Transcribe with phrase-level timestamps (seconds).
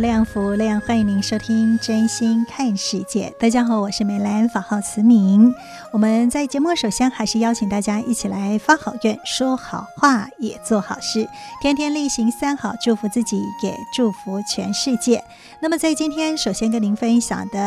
[0.00, 3.28] 亮福亮，欢迎您收听《真心看世界》。
[3.38, 5.54] 大家好，我是美兰，法号慈明。
[5.92, 11.28] 我们在节目首先还是邀请大家一起来发好愿、说好话、也做好事，
[11.60, 15.22] 天天力行三好，祝福自己，也祝福全世界。
[15.60, 17.60] 那么在今天，首先跟您分享的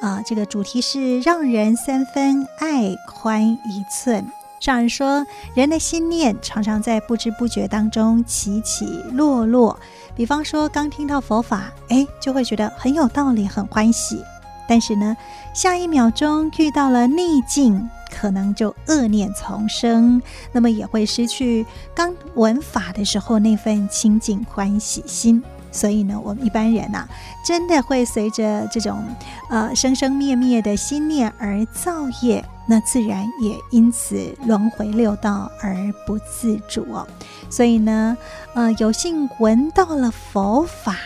[0.00, 4.24] 啊、呃，这个主题是让人三分，爱宽一寸。
[4.60, 9.80] 上人说，人的心念常常在不知不觉当中起起落落。
[10.14, 14.22] 比方说，刚听到佛法，哎，就会觉得很有道理，很欢喜。
[14.68, 15.16] 但是呢，
[15.54, 20.20] 下一秒钟遇到了逆境，可能就恶念丛生，
[20.52, 25.42] 那么也会失去刚闻法的时候那份清净欢喜心。
[25.72, 27.06] 所以呢，我们一般人呐、
[27.44, 29.02] 真的会随着这种
[29.48, 35.76] 呃生生灭灭的心念而造业，那自然也因此轮回六道而
[36.06, 37.06] 不自主哦。
[37.48, 38.16] 所以呢，
[38.54, 40.96] 呃，有幸闻到了佛法，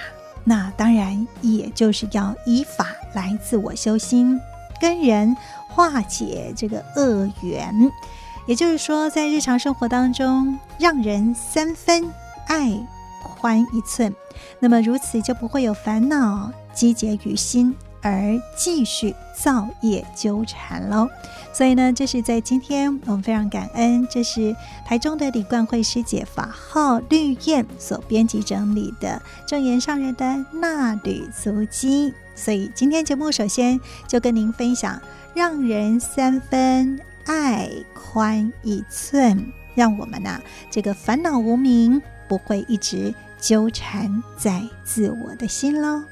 [0.44, 4.40] 那当然也就是要依法来自我修心，
[4.80, 5.36] 跟人
[5.68, 7.72] 化解这个恶缘。
[8.46, 12.12] 也就是说，在日常生活当中，让人三分
[12.46, 12.72] 爱。
[13.24, 14.14] 宽一寸，
[14.60, 21.08] 那么如此就不会有烦恼积结于心，而继续造业纠缠喽。
[21.52, 32.12] 所以呢，这是在今天我们非常感恩，这是台中的李冠慧师姐法号绿燕所编辑整理的证言上人的纳履足迹。
[32.34, 35.00] 所以今天节目首先就跟您分享，
[35.34, 39.46] 让人三分，爱宽一寸，
[39.76, 42.02] 让我们呐、这个烦恼无名。
[42.28, 46.02] 不会一直纠缠在自我的心喽。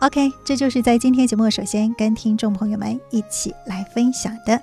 [0.00, 4.60] OK，这就是在今天节目首先跟听众朋友们一起来分享的。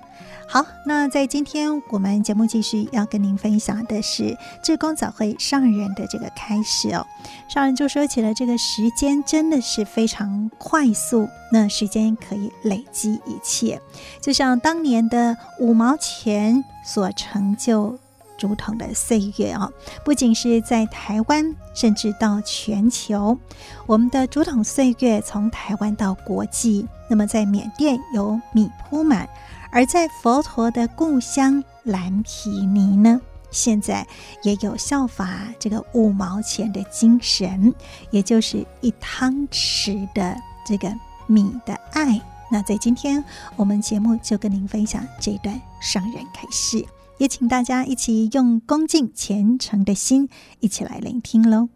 [0.47, 7.03] 好，那在今天我们节目继续要跟您分享的是志工早会上人的这个开始哦。
[7.49, 13.81] 上人就说起了这个时间真的是非常快速，那时间可以累积一切，
[14.21, 17.97] 就像当年的五毛钱所成就。
[18.43, 19.71] 竹筒的岁月啊，
[20.03, 23.37] 不仅是在台湾，甚至到全球，
[23.85, 29.29] 我们的竹筒岁月从台湾到国际，那么在缅甸有米铺满，
[29.71, 34.05] 而在佛陀的故乡蓝毗尼呢，现在
[34.41, 37.73] 也有效法这个五毛钱的精神，
[38.11, 40.35] 也就是一汤匙的
[40.67, 40.93] 这个
[41.27, 42.19] 米的爱。
[42.51, 43.23] 那在今天
[43.55, 46.85] 我们节目就跟您分享这段上人开示。
[47.17, 50.29] 也请大家一起用恭敬虔诚的心，
[50.59, 51.69] 一起来聆听喽。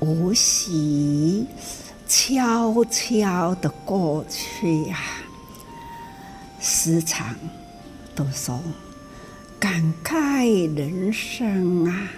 [0.00, 1.46] 无息，
[2.06, 5.24] 悄悄的过去呀、啊。
[6.60, 7.36] 时常
[8.14, 8.60] 都说
[9.58, 12.08] 感慨人生啊，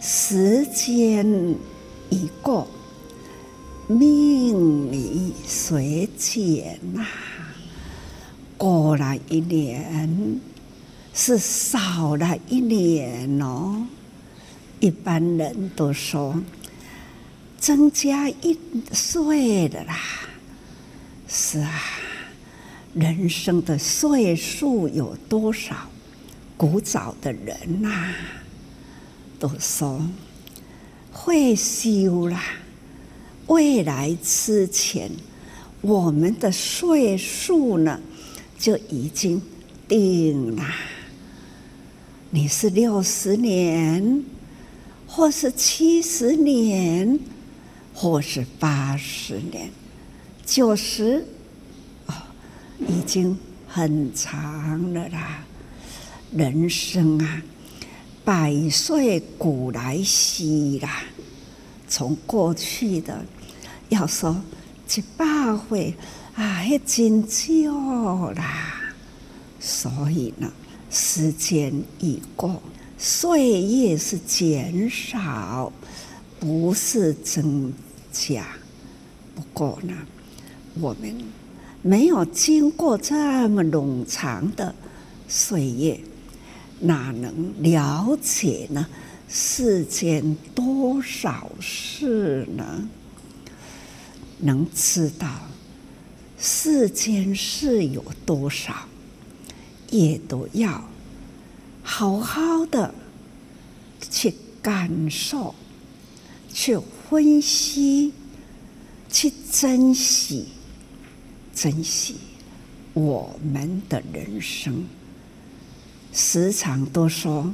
[0.00, 1.26] 时间
[2.10, 2.66] 已过，
[3.86, 7.06] 命里随减呐。
[8.56, 10.40] 过了一年。
[11.20, 13.84] 是少了一年哦，
[14.78, 16.40] 一般人都说
[17.58, 18.58] 增加一
[18.92, 19.98] 岁的啦。
[21.28, 21.82] 是啊，
[22.94, 25.76] 人生的岁数有多少？
[26.56, 28.12] 古早的人呐、
[29.38, 30.02] 都说
[31.12, 32.42] 会修啦，
[33.46, 35.08] 未来之前，
[35.80, 38.00] 我们的岁数呢，
[38.58, 39.40] 就已经
[39.86, 40.64] 定了。
[42.30, 44.24] 你是六十年，
[45.06, 47.20] 或是七十年，
[48.00, 49.68] 或是八十年，
[50.46, 51.26] 九十，
[52.06, 52.14] 哦，
[52.86, 53.36] 已经
[53.66, 55.44] 很长了啦。
[56.30, 57.42] 人生啊，
[58.24, 61.02] 百岁古来稀啦。
[61.88, 63.20] 从过去的
[63.88, 64.40] 要说
[64.94, 65.26] 一百
[65.68, 65.92] 岁
[66.36, 68.92] 啊，还真久啦。
[69.58, 70.48] 所以呢，
[70.88, 72.62] 时间已过，
[72.96, 75.72] 岁月是减少，
[76.38, 77.72] 不是增
[78.26, 78.46] 加。
[79.34, 79.94] 不过呢，
[80.80, 81.14] 我们
[81.82, 84.74] 没有经过这么冗长的
[85.28, 86.00] 岁月。
[86.80, 88.86] 哪能了解呢？
[89.28, 92.88] 世间多少事呢？
[94.38, 95.28] 能知道
[96.38, 98.72] 世间事有多少，
[99.90, 100.88] 也都要
[101.82, 102.94] 好好的
[104.08, 104.32] 去
[104.62, 105.54] 感受、
[106.52, 108.12] 去分析、
[109.08, 110.48] 去珍惜、
[111.54, 112.16] 珍惜
[112.92, 114.84] 我们的人生。
[116.12, 117.50] 时常都说，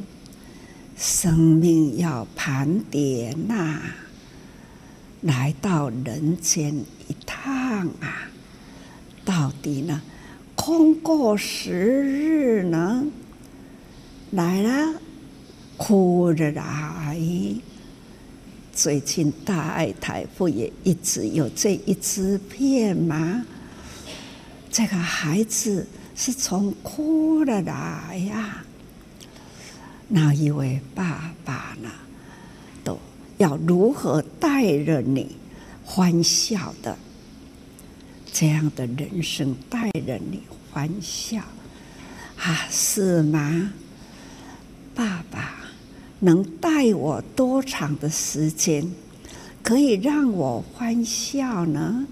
[0.97, 3.81] 生命要盘点呐，
[5.21, 6.75] 来到人间
[7.07, 8.29] 一趟啊，
[9.25, 10.03] 到底呢，
[10.57, 13.05] 空过十日呢，
[14.33, 14.99] 来了
[15.77, 17.17] 苦着来。
[18.75, 23.45] 最近大爱台不也一直有这一支片吗？
[24.71, 25.87] 这个孩子。
[26.17, 28.65] 是从哭了来呀，
[30.07, 31.91] 那一位爸爸呢，
[32.85, 32.97] 都
[33.39, 35.35] 要如何带着你
[35.85, 36.97] 欢笑的？
[38.33, 41.39] 这样的人生带着你欢笑
[42.39, 43.73] 啊，是吗？
[44.95, 45.64] 爸爸
[46.21, 48.91] 能带我多长的时间，
[49.63, 52.07] 可以让我欢笑呢？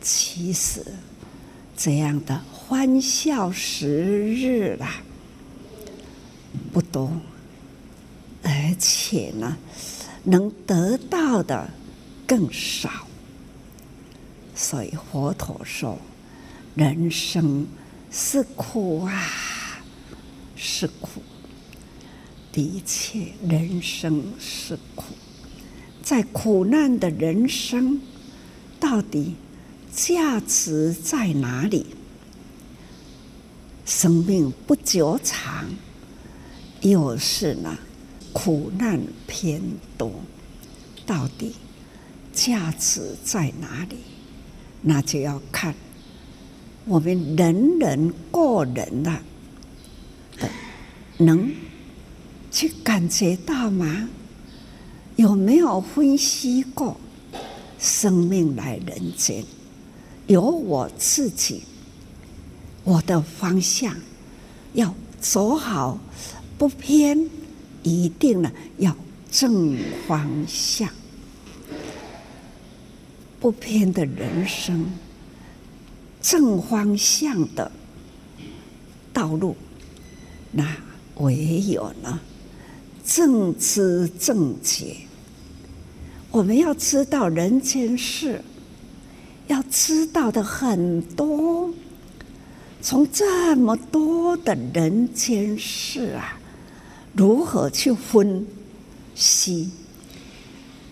[0.00, 0.84] 其实
[1.76, 2.40] 这样的。
[2.66, 5.02] 欢笑时日啦，
[6.72, 7.20] 不多，
[8.42, 9.58] 而且呢，
[10.24, 11.70] 能得到的
[12.26, 13.06] 更少。
[14.54, 15.98] 所以佛陀说
[16.74, 17.66] ：“人生
[18.10, 19.28] 是苦啊，
[20.56, 21.20] 是苦。
[22.54, 25.06] 的确，人生是苦。
[26.00, 28.00] 在苦难的人生，
[28.78, 29.34] 到底
[29.92, 31.86] 价值在哪里？”
[33.84, 35.68] 生命不久长，
[36.82, 37.76] 又是呢，
[38.32, 39.60] 苦难偏
[39.98, 40.12] 多，
[41.04, 41.56] 到底
[42.32, 43.96] 价值在哪里？
[44.80, 45.74] 那就要看
[46.84, 49.20] 我们人人个人的，
[51.18, 51.52] 能
[52.54, 54.08] 去感觉到吗？
[55.16, 56.96] 有没有分析过
[57.80, 59.44] 生命来人间？
[60.28, 61.62] 有我自己。
[62.84, 63.96] 我的方向
[64.74, 65.98] 要走好，
[66.56, 67.28] 不偏，
[67.82, 68.96] 一定呢要
[69.32, 69.76] 正
[70.06, 70.88] 方向，
[73.40, 74.86] 不偏的人生，
[76.22, 77.72] 正方向的
[79.12, 79.56] 道路，
[80.52, 80.76] 那
[81.16, 82.20] 唯有呢
[83.04, 84.96] 正知正觉。
[86.30, 88.42] 我们要知道人间事，
[89.46, 91.72] 要知道的很多。
[92.82, 96.38] 从这么多的人间事啊，
[97.14, 98.46] 如何去分
[99.14, 99.70] 析？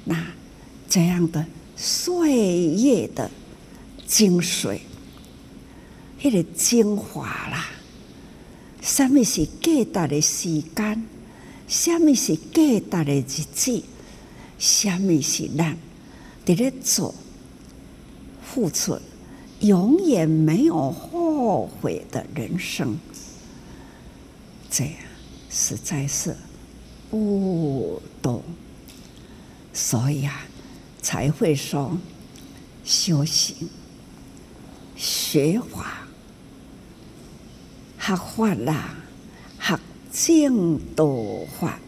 [0.04, 0.24] 那
[0.88, 1.44] 这样的
[1.76, 3.30] 岁月的
[4.06, 4.78] 精髓，
[6.22, 7.66] 那个精华啦，
[8.80, 11.04] 什么是巨大的时间？
[11.72, 13.82] 什么是价值的日子？
[14.58, 15.78] 什么是人
[16.44, 17.14] 在这做
[18.44, 19.00] 付出？
[19.60, 22.98] 永远没有后悔的人生，
[24.70, 24.94] 这样
[25.48, 26.36] 实在是
[27.10, 28.42] 不懂，
[29.72, 30.42] 所以啊，
[31.00, 31.96] 才会说
[32.84, 33.70] 修行、
[34.94, 36.06] 学法、
[37.98, 38.94] 学法啦，
[40.12, 41.78] 净土法，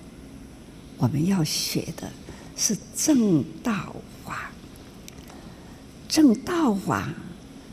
[0.96, 2.10] 我们要学的
[2.56, 4.50] 是正道法，
[6.08, 7.10] 正道法。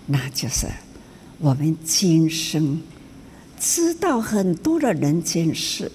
[0.07, 0.67] 那就是
[1.39, 2.81] 我们今生
[3.57, 5.89] 知道很多的人间事，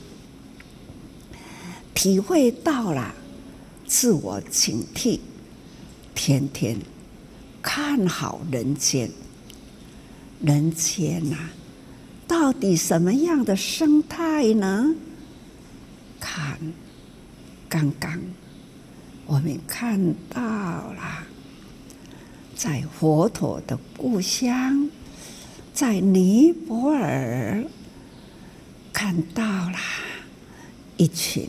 [1.92, 3.14] 体会到了
[3.86, 5.20] 自我警惕，
[6.14, 6.78] 天天
[7.60, 9.10] 看好人间。
[10.42, 11.36] 人间呐、
[12.26, 14.94] 到底什么样的生态呢？
[16.18, 16.58] 看，
[17.68, 18.20] 刚刚
[19.26, 21.26] 我们看到了，
[22.56, 24.90] 在佛陀的故乡，
[25.72, 27.64] 在尼泊尔，
[28.92, 29.78] 看到了
[30.96, 31.48] 一群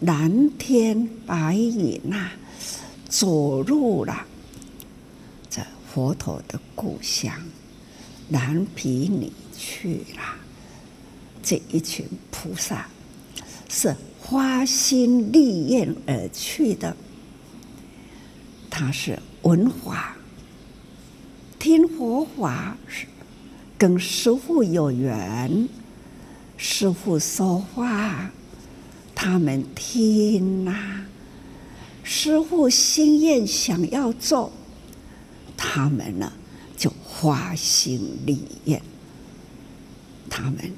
[0.00, 2.32] 蓝天白云呐、啊，
[3.08, 4.26] 走入了
[5.50, 7.32] 这佛陀的故乡。
[8.30, 10.22] 蓝毗尼去了，
[11.42, 12.86] 这一群菩萨
[13.68, 16.96] 是花心立愿而去的。
[18.70, 20.16] 他是文华，
[21.58, 23.06] 听佛法是，
[23.76, 25.68] 跟师父有缘，
[26.56, 28.30] 师父说话，
[29.16, 31.04] 他们听呐、
[32.04, 34.52] 师父心愿想要做，
[35.56, 36.32] 他们呢？
[36.76, 38.80] 就花心立愿，
[40.28, 40.72] 他们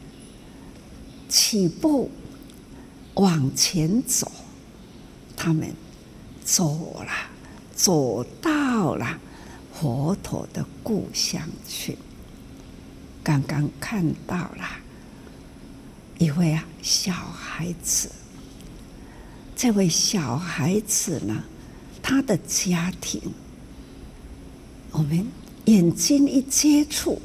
[1.28, 2.10] 起步
[3.14, 4.30] 往前走，
[5.36, 5.72] 他们
[6.44, 7.12] 走了，
[7.74, 9.18] 走到了
[9.72, 11.96] 佛陀的故乡去。
[13.22, 14.64] 刚刚看到了
[16.18, 18.10] 一位啊小孩子，
[19.54, 21.44] 这位小孩子呢，
[22.02, 23.20] 他的家庭，
[24.92, 25.26] 我们。
[25.66, 27.20] 眼睛一接触，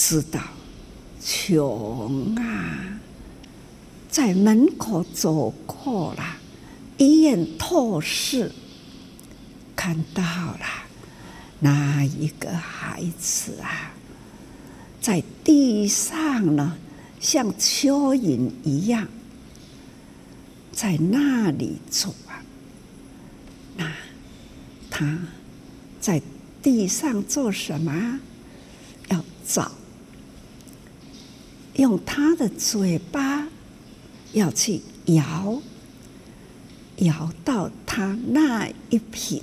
[0.00, 0.40] 知道
[1.22, 2.98] 穷啊！
[4.10, 6.24] 在门口走过了，
[6.96, 8.50] 一眼透视，
[9.76, 10.64] 看到了
[11.58, 13.92] 那一个孩子啊，
[15.02, 16.78] 在地上呢，
[17.20, 19.06] 像蚯蚓一样，
[20.72, 22.40] 在那里走啊，
[23.76, 23.92] 那
[24.88, 25.18] 他。
[26.00, 26.22] 在
[26.62, 28.18] 地上做什么？
[29.10, 29.70] 要找，
[31.80, 33.48] 用他的嘴巴
[34.34, 35.62] 要去摇，
[36.98, 39.42] 摇到他那一瓶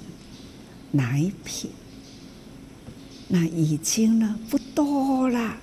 [0.91, 1.71] 奶瓶，
[3.27, 5.57] 那已经呢不多了，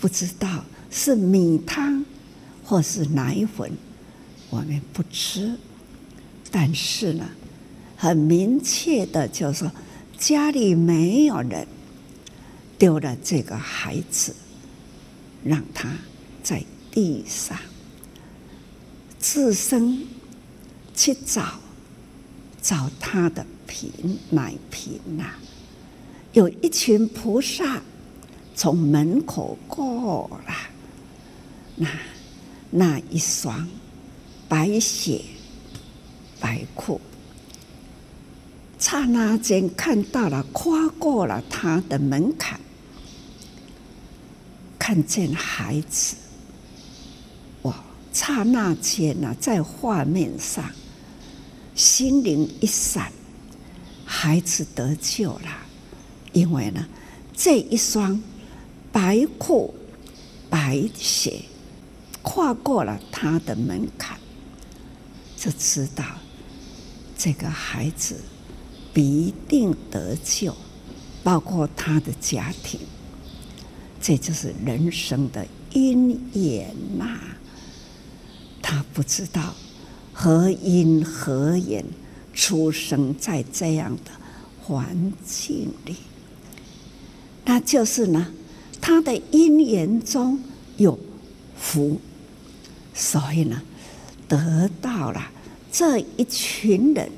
[0.00, 2.02] 不知道是米汤
[2.64, 3.70] 或是奶粉，
[4.48, 5.54] 我们不吃，
[6.50, 7.28] 但是呢，
[7.96, 9.70] 很明确的就是说。
[10.18, 11.66] 家里没有人，
[12.78, 14.32] 丢了这个孩子，
[15.44, 15.90] 让他
[16.42, 17.58] 在地上
[19.18, 20.06] 自身
[20.94, 21.60] 去找
[22.60, 25.34] 找他的瓶奶瓶呐。
[26.32, 27.82] 有一群菩萨
[28.54, 30.54] 从门口过了，
[31.76, 31.88] 那
[32.70, 33.68] 那一双
[34.48, 35.22] 白鞋
[36.40, 37.00] 白裤。
[38.78, 42.58] 刹那间看到了，跨过了他的门槛，
[44.82, 46.16] 看见孩子，
[47.62, 47.84] 哇！
[48.12, 50.68] 刹那间呢，在画面上，
[51.72, 53.12] 心灵一闪，
[54.04, 55.48] 孩子得救了，
[56.32, 56.84] 因为呢，
[57.32, 58.20] 这一双
[58.90, 59.72] 白裤
[60.50, 61.42] 白鞋
[62.20, 64.18] 跨过了他的门槛，
[65.36, 66.04] 就知道
[67.16, 68.16] 这个孩子。
[68.94, 70.54] 必定得救，
[71.22, 72.78] 包括他的家庭，
[74.02, 77.20] 这就是人生的因缘呐、
[78.60, 79.54] 他不知道
[80.12, 81.84] 何因何缘
[82.34, 84.10] 出生在这样的
[84.60, 85.94] 环境里，
[87.44, 88.26] 那就是呢，
[88.80, 90.38] 他的因缘中
[90.76, 90.98] 有
[91.56, 92.00] 福，
[92.92, 93.62] 所以呢，
[94.26, 95.30] 得到了
[95.70, 97.08] 这一群人。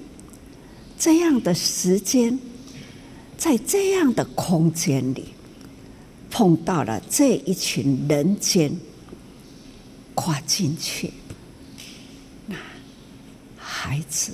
[0.97, 2.39] 这样的时间，
[3.37, 5.34] 在这样的空间里，
[6.37, 8.77] 碰到了这一群人间，
[10.17, 11.13] 跨进去，
[12.49, 12.57] 那
[13.57, 14.33] 孩子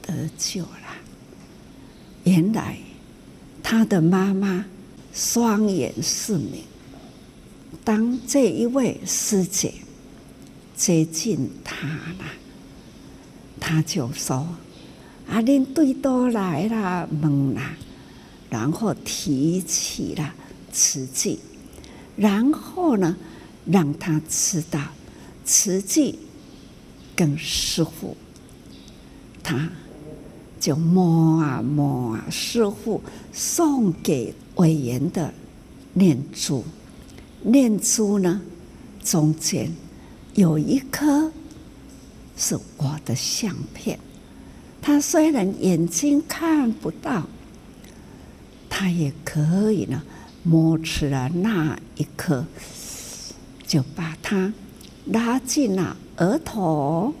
[0.00, 0.94] 得救了。
[2.22, 2.78] 原来
[3.60, 4.64] 他的妈妈
[5.12, 6.62] 双眼失明，
[7.82, 9.74] 当这一位师姐
[10.76, 12.24] 接近他了，
[13.58, 14.46] 他就说。
[15.28, 17.60] 阿玲对都来了，问了，
[18.48, 20.34] 然后提起了
[20.72, 21.38] 慈济，
[22.16, 23.16] 然后呢，
[23.66, 24.80] 让他知道
[25.44, 26.18] 慈济
[27.14, 28.16] 跟师父，
[29.42, 29.68] 他
[30.58, 33.02] 就摸啊摸啊，师父
[33.32, 35.32] 送给委员的
[35.92, 36.64] 念珠，
[37.42, 38.40] 念珠呢，
[39.04, 39.70] 中间
[40.34, 41.30] 有一颗
[42.36, 43.98] 是我的相片。
[44.80, 47.28] 他虽然眼睛看不到，
[48.68, 50.02] 他也可以呢，
[50.42, 52.46] 摸吃了那一刻，
[53.66, 54.52] 就把它
[55.06, 57.14] 拉进了额头，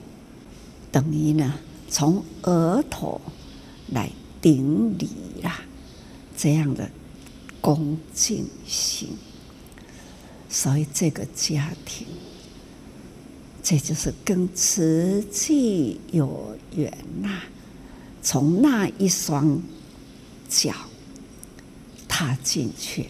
[0.90, 1.54] 等于呢，
[1.88, 3.20] 从额头
[3.92, 4.10] 来
[4.40, 5.08] 顶礼
[5.42, 5.62] 啦，
[6.36, 6.90] 这样的
[7.60, 9.08] 恭敬心。
[10.48, 12.06] 所以这个家庭，
[13.62, 17.40] 这就是跟慈济有缘呐、
[18.20, 19.62] 从那一双
[20.48, 20.74] 脚
[22.22, 23.08] 踏进去，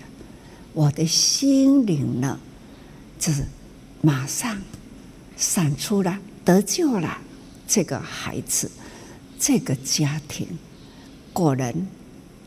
[0.72, 2.40] 我的心灵呢，
[3.18, 3.44] 就是
[4.00, 4.58] 马上
[5.36, 7.18] 闪出了得救了。
[7.68, 8.70] 这个孩子，
[9.38, 10.48] 这个家庭
[11.30, 11.86] 果然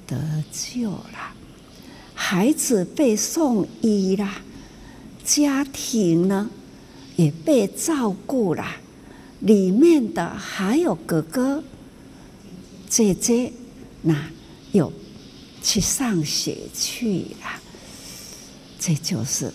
[0.07, 1.33] 得救了，
[2.15, 4.27] 孩子被送医了。
[5.23, 6.49] 家庭呢
[7.15, 8.65] 也被照顾了，
[9.39, 11.63] 里面的还有哥哥、
[12.89, 13.53] 姐姐，
[14.01, 14.29] 那
[14.71, 14.91] 有
[15.65, 17.59] 去上学去了。
[18.79, 19.51] 这就是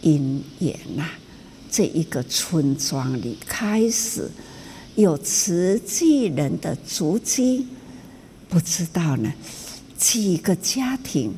[0.00, 1.08] 因缘呐，
[1.68, 4.30] 这一个村庄里开始
[4.94, 7.66] 有慈济人的足迹，
[8.48, 9.32] 不知道呢
[9.98, 11.34] 几个家庭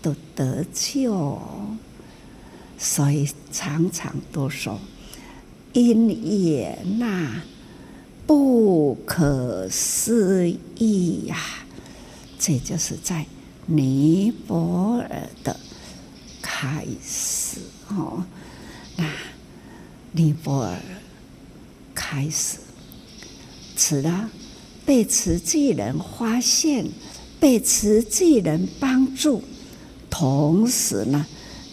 [0.00, 1.38] 都得救。
[2.78, 4.80] 所以常常都说
[5.74, 6.08] 因
[6.46, 7.42] 缘呐，
[8.26, 11.36] 不可思议呀！
[12.46, 13.24] 这就是在
[13.64, 15.58] 尼泊尔的
[16.42, 17.58] 开始
[17.88, 18.22] 哦。
[18.96, 19.10] 那
[20.12, 20.78] 尼泊尔
[21.94, 22.58] 开始，
[23.74, 24.28] 此了
[24.84, 26.86] 被慈济人发现，
[27.40, 29.42] 被慈济人帮助，
[30.10, 31.24] 同时呢。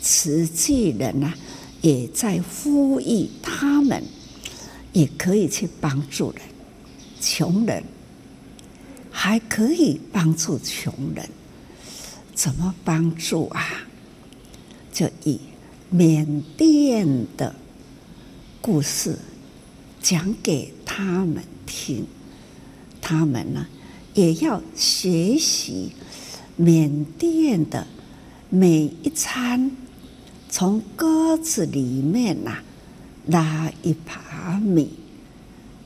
[0.01, 1.33] 慈济人呢、
[1.81, 4.01] 也在呼吁他们，
[4.93, 6.41] 也可以去帮助人，
[7.19, 7.83] 穷人
[9.11, 11.29] 还可以帮助穷人，
[12.33, 13.61] 怎么帮助啊？
[14.91, 15.39] 就以
[15.89, 17.53] 缅甸的
[18.61, 19.17] 故事
[20.01, 22.05] 讲给他们听，
[23.01, 23.67] 他们呢
[24.13, 25.91] 也要学习
[26.55, 27.85] 缅甸的
[28.49, 29.71] 每一餐。
[30.49, 32.63] 从鸽子里面呐、啊，
[33.27, 34.89] 拿一把米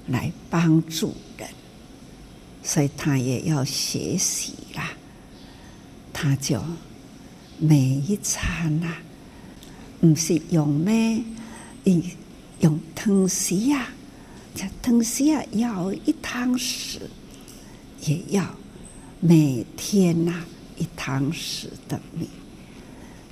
[0.08, 1.14] 来帮助，
[2.65, 4.91] 所以他也要学习啦。
[6.12, 6.60] 他就
[7.60, 8.97] 每一餐呐、啊，
[10.01, 11.21] 不是用咩？
[11.84, 12.01] 用
[12.62, 13.89] 用汤匙呀，
[14.56, 16.97] 这汤匙呀，舀一汤匙，
[18.01, 18.43] 也要
[19.19, 20.43] 每天呐、
[20.78, 22.28] 一汤匙的米。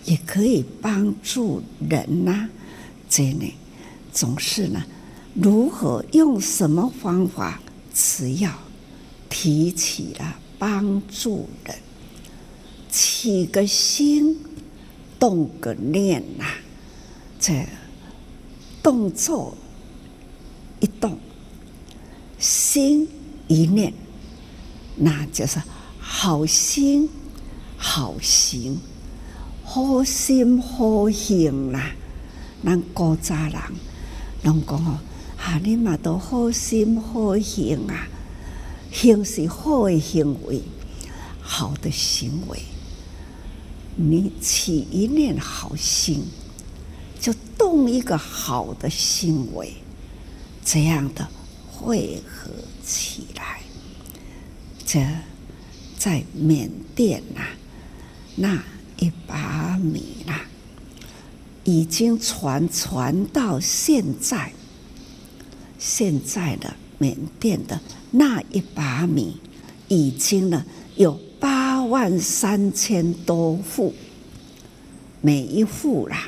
[0.06, 2.50] 也可以帮助人呐、啊，
[3.10, 3.54] 这里
[4.12, 4.84] 总是呢，
[5.34, 7.60] 如何用什么方法？
[7.94, 8.52] 只要
[9.34, 11.76] 提起了帮助人，
[12.88, 14.38] 起个心，
[15.20, 16.54] 动个念呐、啊，
[17.40, 17.66] 这
[18.84, 19.58] 动作
[20.80, 21.18] 一动，
[22.38, 23.10] 心
[23.48, 23.92] 一念，
[24.98, 25.60] 那就是
[26.00, 27.10] 好心
[27.76, 28.80] 好行。
[29.66, 31.96] 好心好行啦，
[32.64, 33.54] 咱古早人
[34.44, 35.00] 拢讲哦，
[35.36, 38.08] 哈，你嘛都好心好行啊，
[38.94, 40.62] 行是好的行为，
[41.42, 42.60] 好的行为，
[43.98, 46.24] 你起一念好心，
[47.20, 49.74] 就动一个好的行为，
[50.64, 51.28] 这样的
[51.70, 52.52] 汇合
[52.86, 53.62] 起来，
[54.86, 55.06] 这
[55.98, 57.42] 在缅甸呐、
[58.36, 58.64] 那。
[59.00, 60.34] 一把米呐，
[61.66, 64.54] 已经传传到现在。
[65.78, 67.82] 现在的缅甸的
[68.16, 69.38] 那一把米，
[69.88, 70.64] 已经呢
[70.96, 73.92] 有八万三千多户，
[75.20, 76.28] 每一户啦，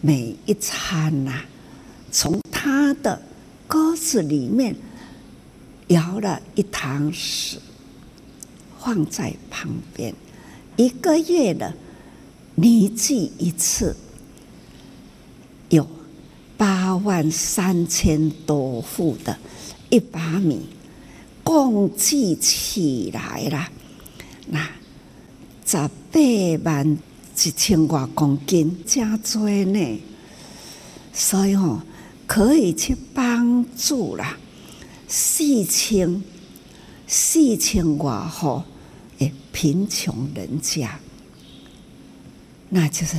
[0.00, 1.44] 每一餐呐，
[2.10, 3.22] 从他的
[3.68, 4.74] 鸽子里面
[5.86, 7.58] 舀了一汤匙，
[8.80, 10.12] 放在旁边。
[10.76, 11.72] 一个月的
[12.56, 13.94] 年祭一次，
[15.68, 15.86] 有
[16.56, 19.38] 八万三千多户的
[19.90, 20.66] 一把米，
[21.48, 23.70] 共计起来了，
[24.48, 24.68] 那
[25.64, 30.00] 十八万一千多公斤，真多呢。
[31.10, 31.80] 所以哦，
[32.26, 34.36] 可以去帮助啦
[35.08, 36.22] 四千
[37.06, 38.62] 四千多户。
[39.20, 41.00] 诶，贫穷人家，
[42.68, 43.18] 那就是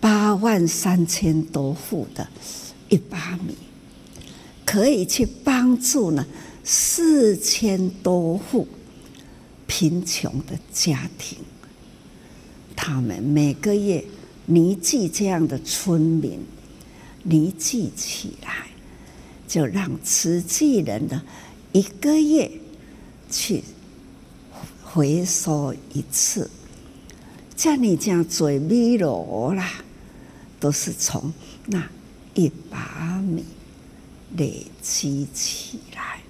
[0.00, 2.26] 八万三千多户的
[2.88, 3.54] 一把米，
[4.66, 6.26] 可以去帮助呢
[6.64, 8.66] 四千多户
[9.66, 11.38] 贫穷的家庭，
[12.74, 14.02] 他们每个月
[14.46, 16.40] 拟聚这样的村民
[17.22, 18.68] 拟聚起来，
[19.46, 21.22] 就让慈济人呢
[21.72, 22.50] 一个月
[23.30, 23.62] 去
[24.82, 26.50] 回收一次，
[27.54, 29.84] 像你这样做米罗啦，
[30.58, 31.30] 都是从
[31.66, 31.86] 那
[32.32, 33.44] 一把米。
[34.36, 36.20] 累积起来，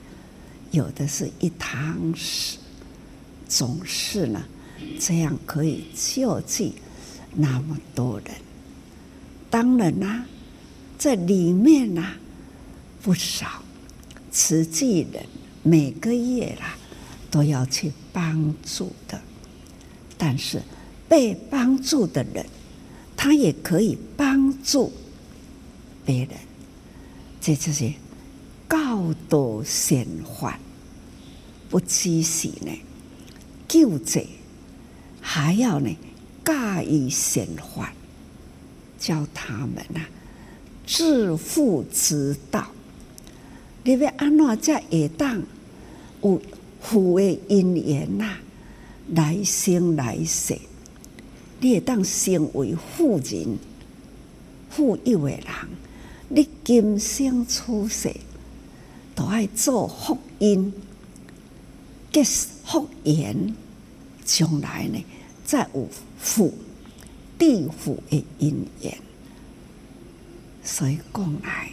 [0.74, 2.58] 有的是一堂事，
[3.48, 4.42] 总是呢，
[4.98, 6.74] 这样可以救济
[7.32, 8.34] 那么多人。
[9.48, 10.26] 当然啦、啊，
[10.98, 12.04] 在里面呢、
[13.00, 13.62] 不少
[14.32, 15.24] 慈济人
[15.62, 16.76] 每个月啦
[17.30, 19.20] 都要去帮助的，
[20.18, 20.60] 但是
[21.08, 22.44] 被帮助的人，
[23.16, 24.92] 他也可以帮助
[26.04, 26.30] 别人。
[27.40, 27.92] 在这就是
[28.68, 30.04] 教导宣
[30.40, 30.58] 法，
[31.70, 32.70] 不只是呢
[33.66, 34.26] 救济，
[35.20, 35.96] 还要呢
[36.44, 37.92] 教育宣法，
[38.98, 40.08] 教他们呐、啊、
[40.86, 42.68] 致富之道。
[43.82, 45.42] 你要安怎才会当
[46.22, 46.40] 有
[46.80, 48.36] 富的因缘呐？
[49.10, 50.58] 来生来世，
[51.60, 53.58] 你会当成为富人、
[54.70, 55.42] 富有的人。
[56.30, 58.10] 你今生出世
[59.14, 60.72] 都爱做福音，
[62.14, 63.52] 结福缘，
[64.24, 65.04] 将来呢
[65.44, 66.54] 再有富
[67.36, 68.96] 地富的因缘。
[70.62, 71.72] 所以讲来，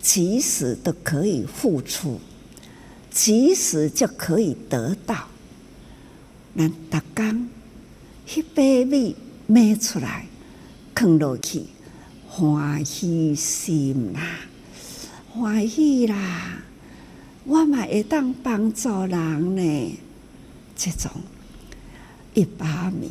[0.00, 2.18] 及时都可以付出，
[3.10, 5.28] 及时就可以得到。
[6.56, 7.48] 咱逐工
[8.34, 9.14] 一杯米
[9.46, 10.26] 买出来，
[10.94, 11.64] 放落去。
[12.26, 14.22] 欢喜心啦，
[15.28, 16.62] 欢喜啦！
[17.44, 19.98] 我嘛会当帮助人呢。
[20.76, 21.10] 这种
[22.34, 23.10] 一把米，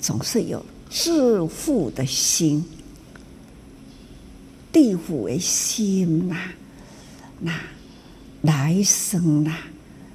[0.00, 2.64] 总是有致富的心、
[4.72, 6.52] 地富的心呐。
[7.40, 7.52] 那
[8.42, 9.56] 来生呐，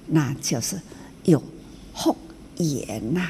[0.08, 0.80] 那就是
[1.24, 1.42] 有
[1.96, 2.16] 福
[2.58, 3.30] 缘呐，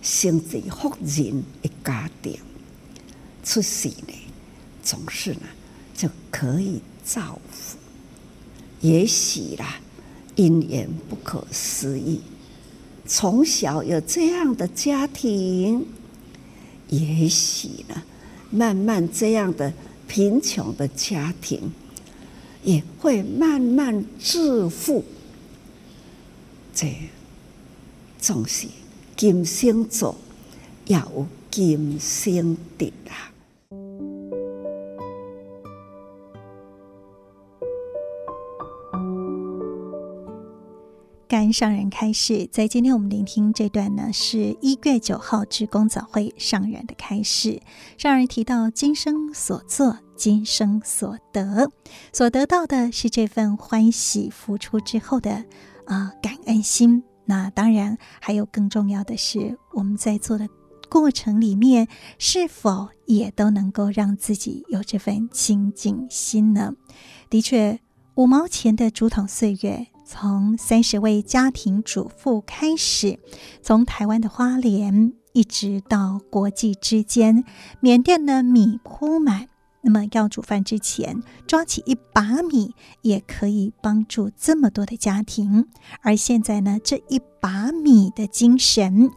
[0.00, 2.38] 生在福人的家庭。
[3.44, 4.14] 出世呢，
[4.82, 5.40] 总是呢
[5.94, 7.76] 就可以造福。
[8.82, 9.80] 也许啦，
[10.36, 12.20] 因缘不可思议。
[13.06, 15.86] 从小有这样的家庭，
[16.88, 18.02] 也许呢，
[18.50, 19.72] 慢慢这样的
[20.06, 21.72] 贫穷的家庭，
[22.62, 25.04] 也会慢慢致富。
[26.74, 26.94] 这
[28.18, 28.68] 总是
[29.16, 30.16] 今生做，
[30.86, 33.31] 要有今生得啊。
[41.52, 47.60] 上人开示，在今天我们聆听这段呢，是一月九号至公早会上人的开示。
[47.98, 51.70] 上人提到，今生所做，今生所得，
[52.12, 55.44] 所得到的是这份欢喜付出之后的
[55.84, 57.04] 啊、感恩心。
[57.24, 60.48] 那当然还有更重要的是，我们在做的
[60.88, 61.86] 过程里面，
[62.18, 66.72] 是否也都能够让自己有这份清净心呢？
[67.28, 67.80] 的确，
[68.14, 69.86] 五毛钱的竹筒岁月。
[70.14, 73.18] 从三十位家庭主妇开始，
[73.62, 77.46] 从台湾的花莲一直到国际之间，
[77.80, 79.48] 缅甸的米铺满。
[79.80, 85.68] 那么要煮饭之前，抓起一把米也可以帮助这么多的家庭。
[86.02, 89.10] 而现在呢，这一把米的精神，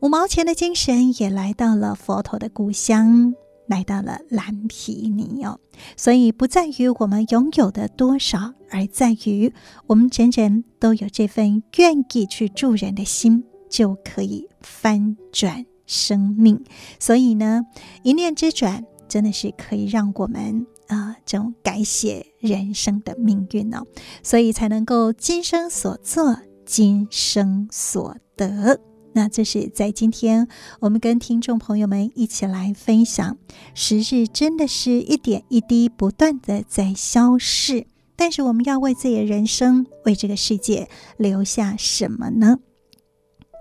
[0.00, 3.34] 五毛钱的精神，也来到了佛陀的故乡。
[3.66, 5.58] 来到了蓝皮尼哦，
[5.96, 9.52] 所以不在于我们拥有的多少，而在于
[9.86, 16.62] 我们人人都有这份愿意去助人的心，就可以翻转生命。
[16.98, 17.62] 所以呢，
[18.02, 23.86] 一念之转，真的是可以让我们啊、这种改写人生的命运哦，
[24.22, 28.78] 所以才能够今生所做，今生所得。
[29.14, 30.48] 那这是在今天，
[30.80, 33.38] 我们跟听众朋友们一起来分享，
[33.72, 42.58] 时日真的是一点一滴不断的在消逝，但是我们要为自己的人生、为这个世界留下什么呢？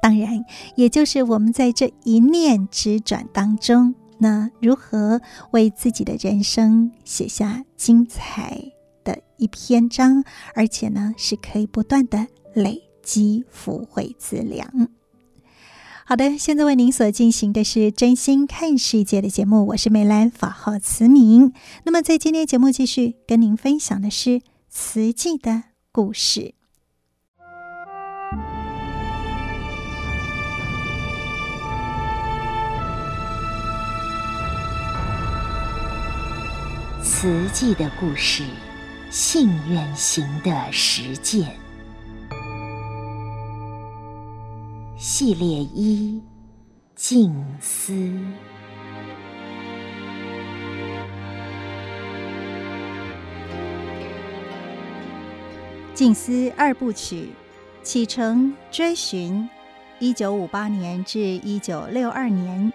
[0.01, 0.43] 当然，
[0.75, 10.23] 也就是我们在这一念之转当中，那如何为自己的人生写下精彩的一篇章，
[10.55, 14.89] 而且呢，是可以不断的累积福慧资粮。
[16.05, 21.53] 好的，现在为您所进行的是《真心看世界》的节目，我是梅兰，法号慈明。
[21.85, 25.63] 那么在今天节目继续跟您分享的是慈济的
[25.93, 26.55] 故事。
[37.01, 38.43] 慈济的故事，
[39.09, 41.62] 信愿行的实践。
[45.05, 46.21] 系列一：
[46.95, 47.93] 静思。
[55.93, 57.31] 静思二部曲，
[57.83, 59.49] 启程追寻，
[59.99, 62.71] 一九五八年至一九六二年，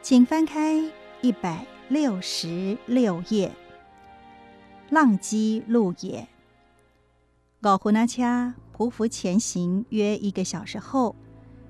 [0.00, 0.82] 请翻开
[1.20, 3.52] 一百六十六页。
[4.88, 6.26] 浪迹路野，
[7.60, 11.14] 高呼那恰匍匐前行约一个小时后，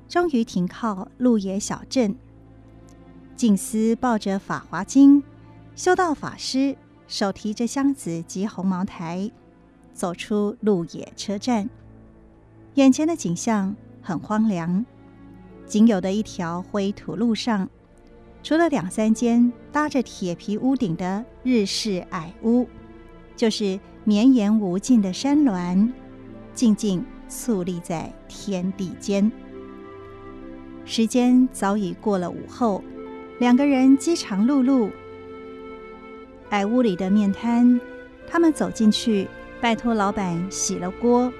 [0.09, 2.15] 终于停靠鹿野小镇。
[3.35, 5.23] 静思抱着《法华经》，
[5.75, 9.31] 修道法师手提着箱子及红毛台，
[9.93, 11.69] 走出鹿野车站。
[12.75, 14.85] 眼前的景象很荒凉，
[15.67, 17.69] 仅有的一条灰土路上，
[18.43, 22.67] 除了两三间搭着铁皮屋顶的日式矮屋。
[23.35, 25.93] 就是绵延无尽的山峦，
[26.55, 29.31] 静静矗立在天地间。
[30.89, 32.83] 时间早已过了午后，
[33.41, 34.89] 两个人饥肠辘辘。
[36.51, 37.79] 矮屋里的面摊，
[38.29, 39.27] 他们走进去，
[39.61, 41.31] 拜托老板洗了锅，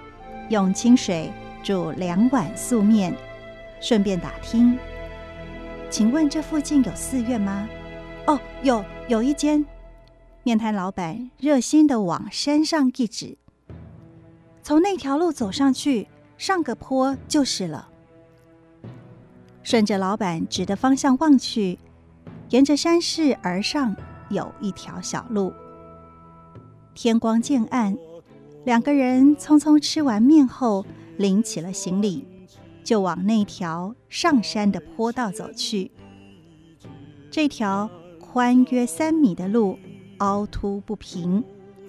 [0.51, 1.33] 用清水
[1.63, 3.17] 煮两碗素面，
[3.81, 4.77] 顺便打听
[5.89, 7.69] ：“请问这附近有寺院吗
[8.27, 9.65] ？”“哦，有，有一间。”
[10.43, 13.39] 面摊老板热心地往山上一指，
[14.61, 17.91] 从那条路走上去，上个坡就是了。
[19.67, 21.77] 顺着老板指的方向望去，
[22.51, 23.97] 沿着山势而上，
[24.29, 25.53] 有一条小路。
[26.95, 27.99] 天光渐暗，
[28.65, 32.25] 两个人匆匆吃完面后，拎起了行李，
[32.85, 35.91] 就往那条上山的坡道走去。
[37.29, 39.77] 这条宽约三米的路。
[40.19, 41.45] 凹凸不平，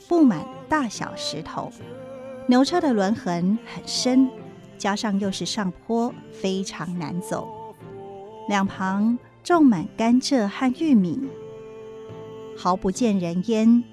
[0.07, 1.71] 布满大小石头，
[2.47, 4.29] 牛车的轮痕很深，
[4.79, 7.47] 加上又是上坡，非常难走。
[8.47, 11.19] 两旁种满甘蔗和玉米，
[12.55, 13.83] 毫不见人烟，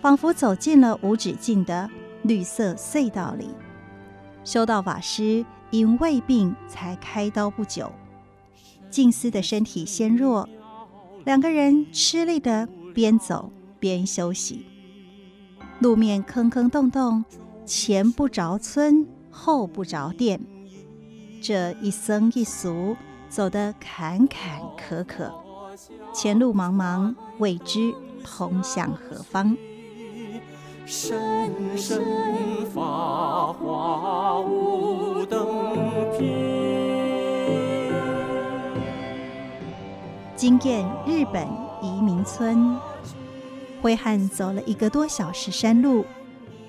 [0.00, 1.88] 仿佛走进了无止境的
[2.22, 3.48] 绿色隧道里。
[4.44, 7.92] 修道法师因胃病才开刀不久，
[8.90, 10.48] 静思的身体纤弱，
[11.24, 13.52] 两个人吃力地边走。
[13.80, 14.66] 边休息，
[15.78, 17.24] 路面坑坑洞洞，
[17.64, 20.40] 前不着村，后不着店，
[21.40, 22.96] 这一僧一俗
[23.28, 25.30] 走得坎坎坷坷，
[26.12, 29.56] 前路茫茫，未知通向何方。
[30.86, 32.02] 深深
[32.74, 35.46] 法华无等
[36.18, 37.92] 品，
[40.34, 41.46] 惊艳日本
[41.82, 42.76] 移民村。
[43.82, 46.04] 挥汗走了一个多小时山路，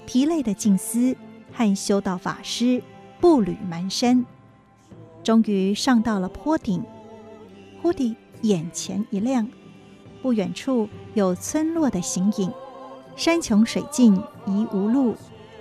[0.05, 1.15] 疲累的静思
[1.53, 2.83] 和修道法师
[3.21, 4.25] 步履蹒跚，
[5.29, 6.83] 终于上到了坡顶。
[7.83, 9.47] 忽地眼前一亮，
[10.23, 12.51] 不远处有村落的形影。
[13.15, 15.15] 山穷水尽疑无路，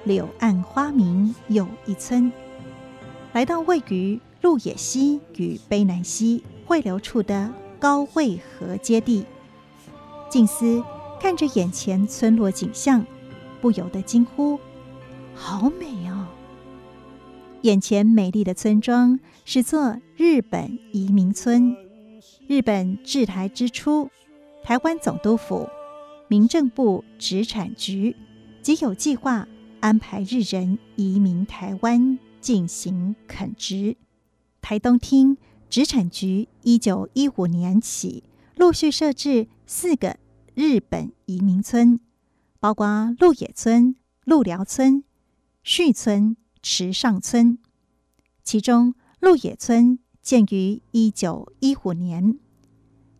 [0.04, 2.32] 柳暗花明又一村。
[3.34, 9.26] 来到位于鹿野溪与卑南溪汇流处的高渭河接地，
[10.30, 10.82] 静思。
[11.20, 13.04] 看着眼前村落景象，
[13.60, 14.58] 不由得惊呼
[15.36, 16.26] ：“好美哦！”
[17.62, 19.18] 眼前美丽的村庄
[19.50, 21.74] 是座日本移民村。
[22.46, 24.10] 日本治台之初，
[24.62, 25.66] 台湾总督府、
[26.28, 28.14] 民政部殖产局
[28.60, 29.48] 即有计划
[29.80, 33.96] 安排日人移民台湾进行垦殖。
[34.60, 35.38] 台东厅
[35.70, 40.18] 殖产局一九一五年起陆续设置四个。
[40.54, 42.00] 日本移民村
[42.60, 45.04] 包括鹿野村、鹿寮村、
[45.62, 47.56] 旭村、池上村。
[48.44, 52.38] 其中，鹿野村建于一九一五年。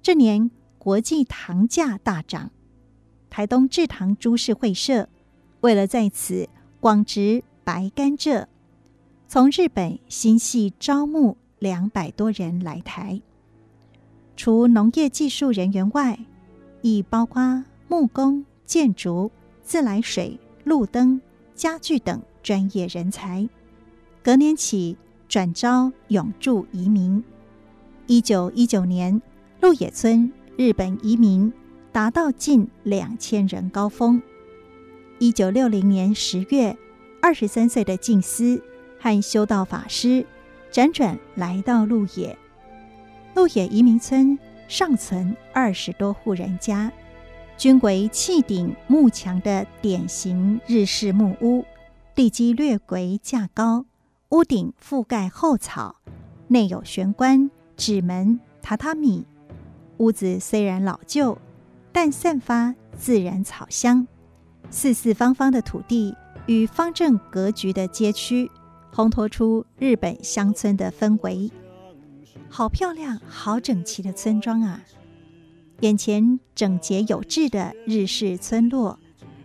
[0.00, 2.50] 这年国际糖价大涨，
[3.28, 5.08] 台东制糖株式会社
[5.60, 8.46] 为了在此广植白甘蔗，
[9.26, 13.20] 从日本新系招募两百多人来台，
[14.36, 16.18] 除农业技术人员外，
[16.80, 19.32] 亦包括木工、建筑、
[19.62, 21.20] 自来水、路灯、
[21.56, 23.48] 家具等专业人才。
[24.22, 24.96] 隔年起
[25.28, 27.22] 转招永住移民，
[28.06, 29.20] 一九一九年，
[29.60, 31.52] 鹿野村日本移民
[31.92, 34.22] 达到近两千人高峰。
[35.18, 36.74] 一九六零年十月，
[37.20, 38.62] 二十三岁的静思
[38.98, 40.24] 和修道法师
[40.72, 42.38] 辗转来到鹿野。
[43.34, 46.90] 鹿野移民村尚存二十多户人家，
[47.58, 51.66] 均为砌顶木墙的典型日式木屋，
[52.14, 53.84] 地基略为架高，
[54.30, 55.96] 屋顶覆盖厚草，
[56.48, 59.24] 内有玄关、纸门、榻榻米。
[59.96, 61.38] 屋子虽然老旧，
[61.92, 64.06] 但散发自然草香。
[64.70, 66.14] 四四方方的土地
[66.44, 68.50] 与方正格局的街区，
[68.92, 71.50] 烘托出日本乡村的氛围。
[72.50, 74.82] 好漂亮，好整齐的村庄啊！
[75.80, 78.98] 眼前整洁有致的日式村落，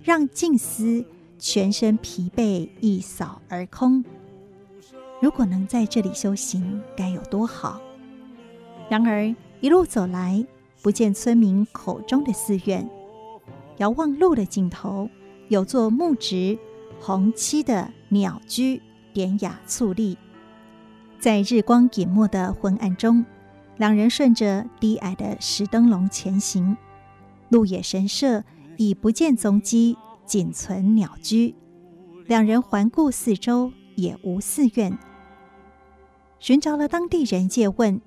[0.04, 1.06] 让静思
[1.39, 4.04] 全身疲惫一扫而空。
[5.23, 7.81] 如果能在这里修行，该有多好！
[8.89, 10.45] 然而一路走来，
[10.81, 12.86] 不见村民口中的寺院。
[13.77, 15.09] 遥望路的尽头，
[15.47, 16.59] 有座木质
[16.99, 18.81] 红漆的鸟居，
[19.13, 20.17] 典雅肃立。
[21.19, 23.25] 在日光隐没的昏暗中，
[23.77, 26.75] 两人顺着低矮的石灯笼前行。
[27.47, 28.43] 鹿野神社
[28.75, 31.55] 已不见踪迹，仅存鸟居。
[32.27, 34.91] 两人环顾四周，也无寺院。
[36.43, 38.01] 寻找了当地人，借问：“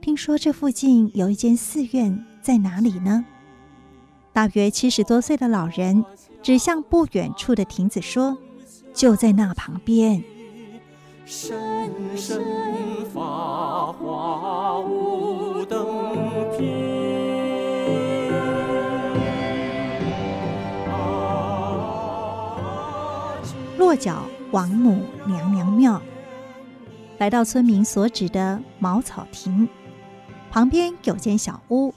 [0.00, 3.26] 听说这附近有一间寺院，在哪里呢？”
[4.32, 6.02] 大约七十多岁的老人
[6.42, 8.38] 指向不远处的亭子说
[8.94, 10.24] ：“就在那旁边。”
[11.26, 12.42] 深深
[13.12, 15.86] 法华无等
[16.56, 16.66] 品，
[23.76, 26.00] 落脚王母娘娘庙，
[27.22, 29.68] 来到村民所指的茅草亭，
[30.50, 31.94] 旁边有间小屋，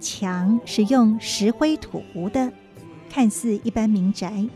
[0.00, 2.50] 墙是用石灰土糊的，
[3.10, 4.48] 看似一般民宅。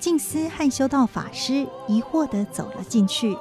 [0.00, 3.36] 静思和修道法师疑惑地走了进去，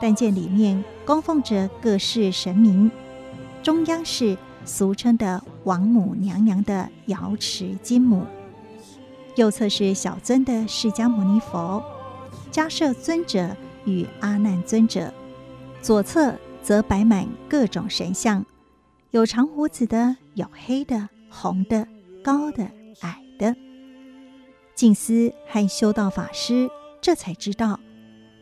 [0.00, 2.88] 但见里面供奉着各式神明，
[3.64, 8.24] 中央是俗称的王母娘娘的瑶池金母，
[9.34, 11.82] 右侧是小尊的释迦牟尼佛、
[12.52, 15.10] 迦叶尊者与阿难尊者，
[15.80, 18.44] 左侧则摆满各种神像，
[19.12, 21.88] 有长胡子的，有黑的、红的、
[22.22, 22.70] 高的、
[23.00, 23.56] 矮的。
[24.74, 26.68] 静思和修道法师
[27.00, 27.80] 这才知道，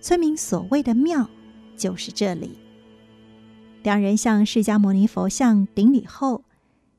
[0.01, 1.31] 村民所谓的庙
[1.77, 2.59] 就是这里。
[3.83, 6.43] 两人向释迦牟尼佛像顶礼后，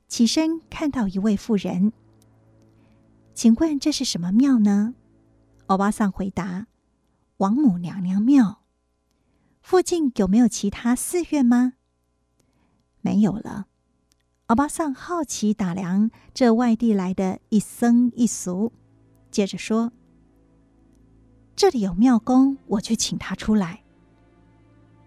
[0.08, 1.92] 起身看到一位妇人，
[3.34, 4.94] 请问这是什么庙呢？
[5.66, 6.68] 欧巴桑回答
[7.38, 8.62] ：“王母娘娘庙。”
[9.62, 11.74] 附近有没有其他寺院吗？
[13.02, 13.68] 没有了。
[14.48, 18.72] 欧巴桑好奇打量这外地来的一僧一俗。
[19.32, 19.92] 接着说
[21.58, 23.84] ：“这里有庙公，我去请他出来。”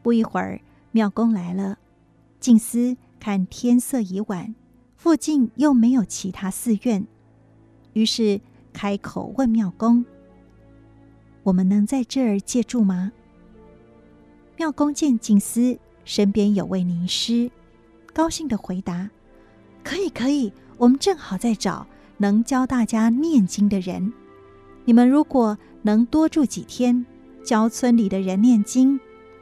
[0.03, 0.61] 不一会儿，
[0.91, 1.79] 庙公来了。
[2.41, 4.57] 静思看天色已晚，
[4.97, 7.07] 附近又没有其他寺院，
[7.93, 8.41] 于是
[8.73, 10.05] 开口问庙公
[11.49, 13.13] ：“我们能在这儿借住吗？”
[14.57, 17.51] 妙公见静思身边有位尼师，
[18.13, 19.09] 高兴地回答
[19.83, 21.87] ：“可以，可以，我们正好在找。”
[22.21, 24.13] 能教大家念经的人，
[24.85, 27.07] 你们如果能多住几天，
[27.45, 28.99] 教村里的人念经，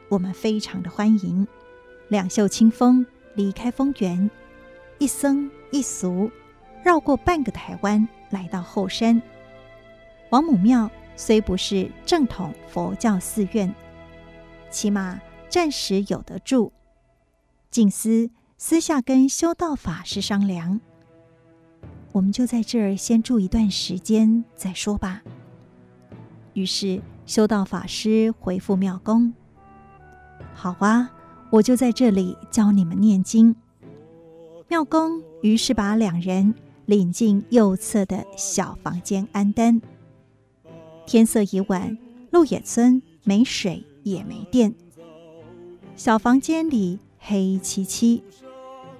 [0.09, 1.47] 我们非常的欢迎。
[2.07, 4.29] 两袖清风，离开丰原，
[4.99, 6.29] 一僧一俗，
[6.83, 9.19] 绕过半个台湾，来到后山。
[10.29, 13.73] 王母庙虽不是正统佛教寺院，
[14.69, 16.71] 起码暂时有得住。
[17.71, 20.79] 静思私下跟修道法师商量。
[22.11, 25.23] 我们就在这儿先住一段时间再说吧。
[26.53, 29.33] 于是修道法师回复妙公
[30.53, 31.11] ：“好啊，
[31.51, 33.55] 我就在这里教你们念经。”
[34.69, 36.53] 妙公于是把两人
[36.85, 39.81] 领进右侧的小房间安灯。
[41.07, 41.97] 天色已晚，
[42.31, 44.75] 鹿野村没水也没电，
[45.95, 48.21] 小房间里黑漆漆，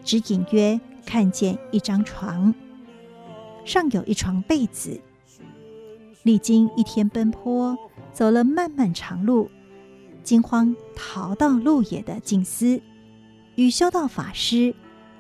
[0.06, 2.56] 只隐约看见一张床。
[3.66, 5.02] 上有一床被子。
[6.24, 7.78] 历经一天奔波，
[8.14, 9.52] 走了漫漫长路，
[10.24, 12.82] 惊慌逃到鹿野的静思
[13.56, 14.74] 与修道法师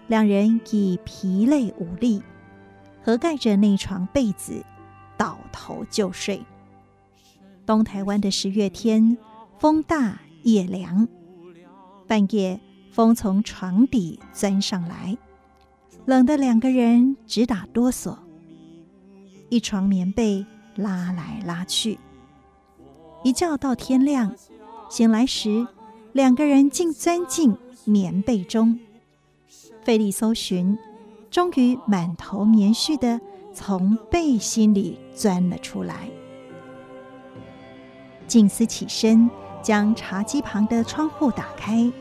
[0.07, 2.23] 两人已疲累无力，
[3.03, 4.63] 合盖着那床被子，
[5.17, 6.41] 倒头就睡。
[7.68, 9.18] 东台湾的十月天，
[9.59, 11.05] 风大夜凉，
[12.07, 12.61] 半夜
[12.91, 15.18] 风从床底钻上来，
[16.05, 18.18] 冷得两个人直打哆嗦。
[19.49, 20.45] 一床棉被
[20.78, 21.99] 拉来拉去，
[23.22, 24.34] 一觉到天亮，
[24.89, 25.68] 醒来时，
[26.13, 27.53] 两个人竟钻进
[27.84, 28.80] 棉被中，
[29.84, 30.78] 费力搜寻，
[31.30, 33.20] 终于满头棉絮的
[33.53, 36.09] 从被心里钻了出来。
[38.28, 39.30] 静思起身，
[39.63, 41.91] 将茶几旁的窗户打开，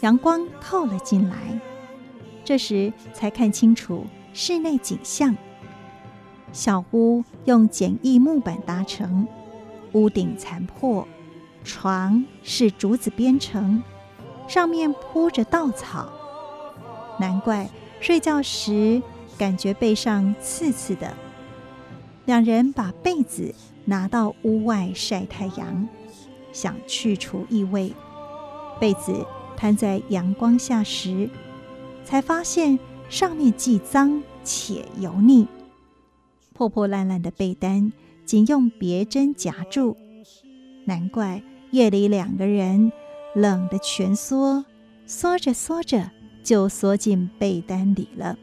[0.00, 1.36] 阳光透了进来。
[2.44, 5.36] 这时才看清楚室内景象。
[6.52, 9.26] 小屋用简易木板搭成，
[9.92, 11.06] 屋顶残破，
[11.64, 13.82] 床是竹子编成，
[14.48, 16.12] 上面铺着稻草。
[17.18, 17.68] 难怪
[18.00, 19.00] 睡觉时
[19.38, 21.14] 感觉背上刺刺的。
[22.24, 23.54] 两人把被子
[23.84, 25.88] 拿到屋外晒太阳，
[26.52, 27.92] 想去除异味。
[28.80, 29.26] 被子
[29.56, 31.28] 摊在阳光下时，
[32.04, 32.78] 才发现
[33.08, 35.46] 上面既脏且油腻。
[36.52, 37.92] 破破烂烂的被单，
[38.24, 39.96] 仅用别针夹住。
[40.84, 42.90] 难怪夜里两个人
[43.34, 44.64] 冷得蜷缩，
[45.06, 46.10] 缩着缩着
[46.42, 48.38] 就缩进被单里了。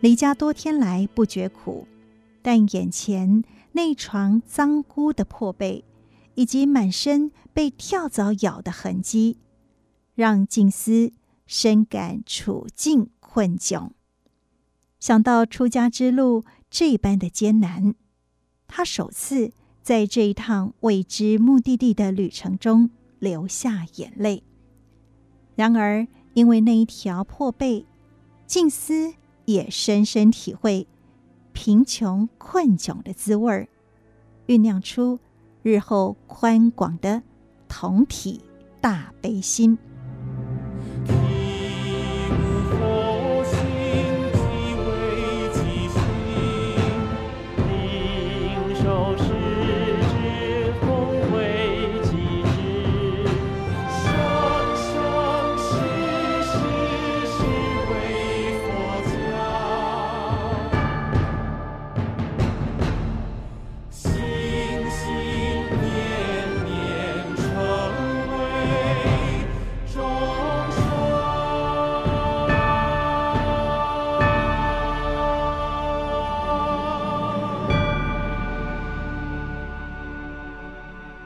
[0.00, 1.86] 离家多天来不觉苦，
[2.42, 3.44] 但眼前
[3.74, 5.84] 那床脏污的破被，
[6.34, 9.38] 以及满身被跳蚤咬的痕迹，
[10.14, 11.12] 让静思
[11.44, 13.90] 深感处境困窘。
[15.00, 17.94] 想到出家之路，这般的艰难，
[18.68, 19.52] 他首次
[19.82, 24.44] 在这一趟未知目的地的旅程中流下眼泪。
[25.56, 27.86] 然而，因为那一条破被，
[28.46, 29.14] 静思
[29.46, 30.86] 也深深体会
[31.54, 33.66] 贫穷困窘的滋味儿
[34.46, 35.18] 酝酿出
[35.62, 37.22] 日后宽广的
[37.66, 38.42] 同体
[38.82, 39.78] 大悲心。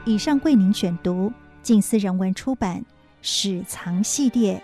[0.09, 1.31] 以上为您选读
[1.61, 2.79] 静思人文出版
[3.21, 4.55] 《史藏系列》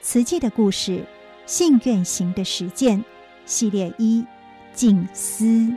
[0.00, 1.04] 瓷器的故事，
[1.44, 3.04] 信愿行的实践
[3.44, 4.24] 系列一，
[4.72, 5.70] 静思。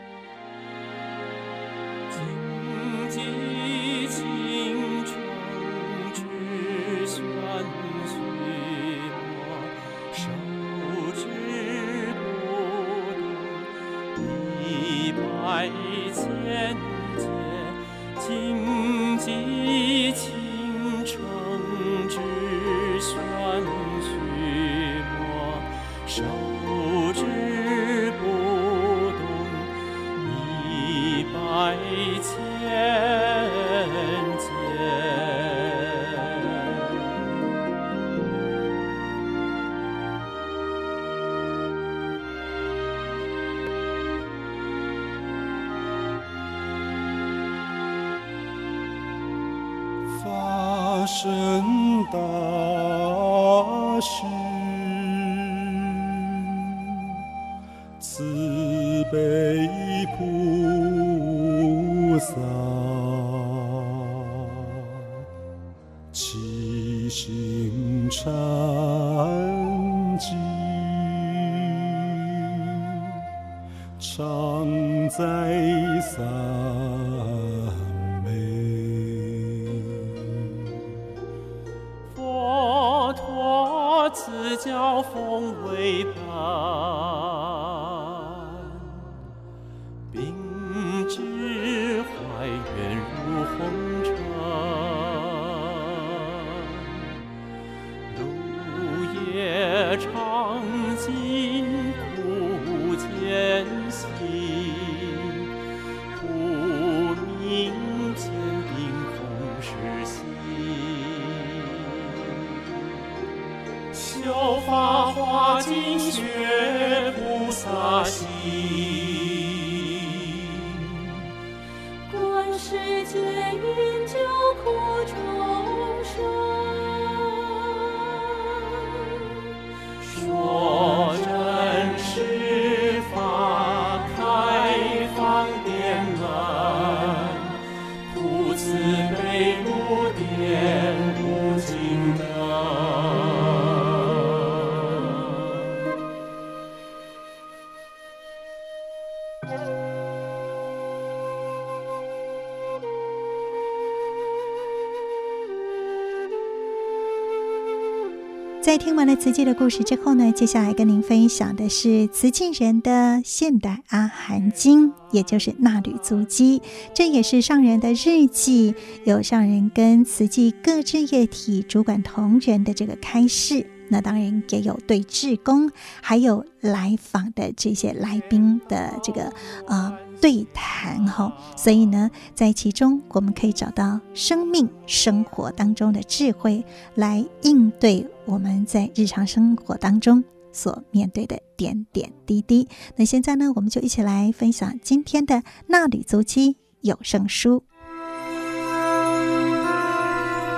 [158.70, 166.62] 在听完了瓷器的故事之后呢，接下来跟您分享的是瓷器人的现代阿含经，也就是纳履足迹。
[166.94, 173.66] 这也是上人的日记，有上人跟瓷器各支业体主管同仁的这个开示。
[173.90, 175.70] 那当然也有对志工，
[176.02, 179.34] 还有来访的这些来宾的这个
[179.68, 179.98] 呃。
[180.22, 186.66] 对谈哈，所以呢，在其中我们可以找到生命生活当中的智慧，
[186.96, 190.22] 来应对我们在日常生活当中
[190.52, 192.68] 所面对的点点滴滴。
[192.98, 195.36] 那现在呢，我们就一起来分享今天的
[195.68, 197.64] 《纳履足迹有声书》。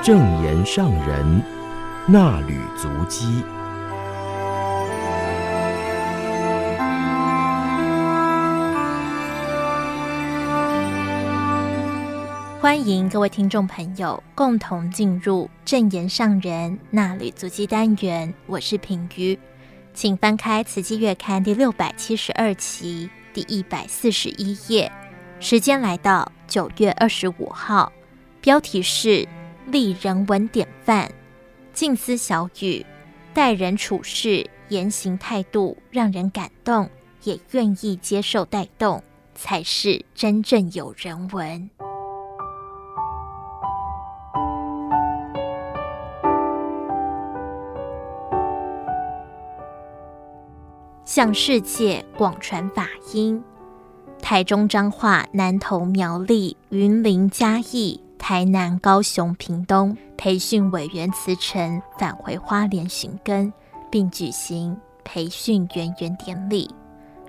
[0.04, 1.44] 正言上人
[2.10, 3.44] 衲履足迹。
[12.60, 19.38] 欢迎各位听众朋友共同进入正言上人衲履足迹单元，我是品瑜，
[19.94, 24.92] 请翻开《慈济月刊》第六百七十二期第一百四十一页，
[25.40, 27.92] 时间来到九月二十五号，
[28.42, 29.28] 标题是
[29.70, 31.10] “立人文典范，
[31.74, 32.86] 静思小语，
[33.34, 36.90] 待人处事言行态度让人感动，
[37.24, 39.02] 也愿意接受带动，
[39.34, 41.70] 才是真正有人文”。
[51.06, 53.44] 向世界广传法音，
[54.22, 63.52] 台中彰化、南投苗栗、云林嘉义、台南高雄屏东培训委员辞呈返回花莲寻根，
[63.90, 66.70] 并举行培训圆圆典礼。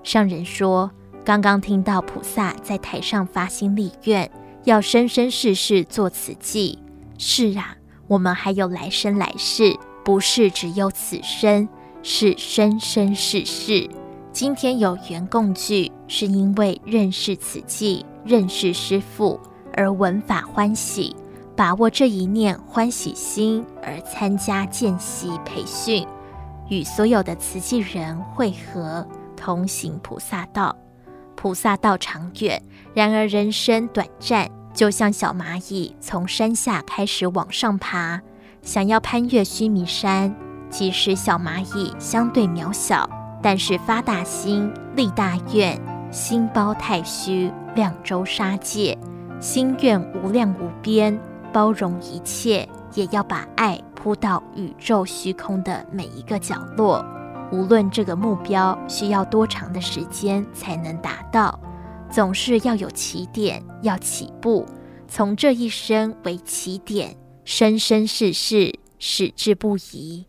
[0.03, 0.91] 上人说
[1.25, 4.29] ：“刚刚听到菩萨在台上发心立愿，
[4.65, 6.77] 要生生世世做慈济。
[7.17, 7.75] 是啊，
[8.05, 9.75] 我们还有来生来世，
[10.05, 11.67] 不是只有此生。”
[12.05, 13.89] 是生生世世，
[14.33, 19.39] 今天有缘共聚，是因为认识慈济，认识师父
[19.73, 21.15] 而闻法欢喜，
[21.55, 26.07] 把握这一念欢喜心而参加见习培训，
[26.69, 29.05] 与所有的慈济人会合，
[29.35, 30.75] 同行菩萨道。
[31.35, 32.61] 菩萨道长远，
[32.93, 38.21] 然而人生短暂，就像小蚂蚁从山下开始往上爬，
[38.61, 40.33] 想要攀越须弥山。
[40.69, 43.09] 其实小蚂蚁相对渺小，
[43.41, 45.77] 但是发大心、立大愿、
[46.11, 48.97] 心包太虚、量周沙界，
[49.43, 51.19] 心愿无量无边，
[51.51, 57.05] 包容一切，也要把爱铺到宇宙虚空的每一个角落。
[57.51, 61.59] 无论这个目标需要多长的时间才能达到，
[62.09, 64.65] 总是要有起点，要起步，
[65.09, 67.13] 从这一生为起点，
[67.43, 70.25] 生生世世矢志不移。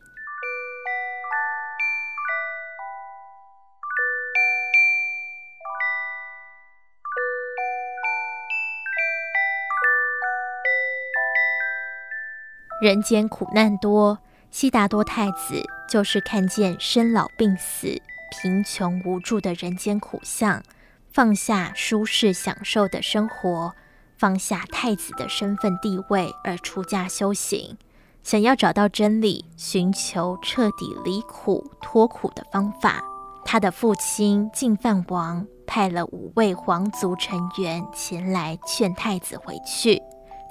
[12.84, 14.18] 人间苦难多，
[14.50, 17.98] 悉达多太子就是看见生老病死、
[18.30, 20.62] 贫穷无助的人间苦相，
[21.10, 23.72] 放下舒适享受的生活，
[24.18, 27.78] 放下太子的身份地位而出家修行，
[28.22, 33.02] 想要找到真理，寻求彻底离苦脱苦的方法。
[33.46, 40.02] 他的父亲净饭王派了五位皇族成员前来劝太子回去。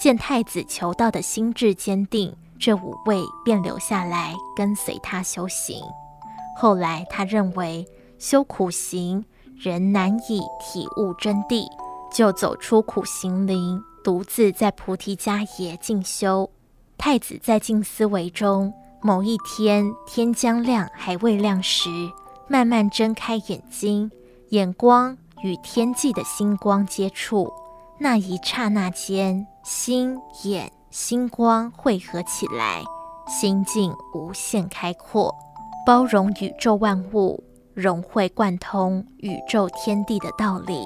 [0.04, 5.82] 见太子求道的心志坚定，这五位便留下来跟随他修行。
[6.58, 7.88] 后来他认为
[8.20, 9.24] 修苦行
[9.56, 11.66] 人难以体悟真谛，
[12.12, 16.50] 就走出苦行林，独自在菩提迦耶静修。
[16.98, 21.90] 太子在静思维中，某一天天将亮还未亮时，
[22.50, 24.12] 慢慢睁开眼睛，
[24.50, 27.50] 眼光与天际的星光接触。
[28.04, 32.84] 那一刹那间，心眼星光汇合起来，
[33.30, 35.34] 心境无限开阔，
[35.86, 37.42] 包容宇宙万物，
[37.74, 40.86] 融会贯通宇宙天地的道理，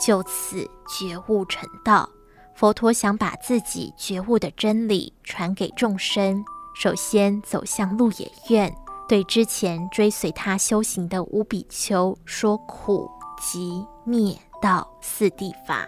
[0.00, 2.08] 就此觉悟成道。
[2.54, 6.42] 佛陀想把自己觉悟的真理传给众生，
[6.74, 8.74] 首先走向鹿野苑，
[9.06, 13.06] 对之前追随他修行的五比丘说苦、
[13.38, 15.86] 集、灭、道四谛法。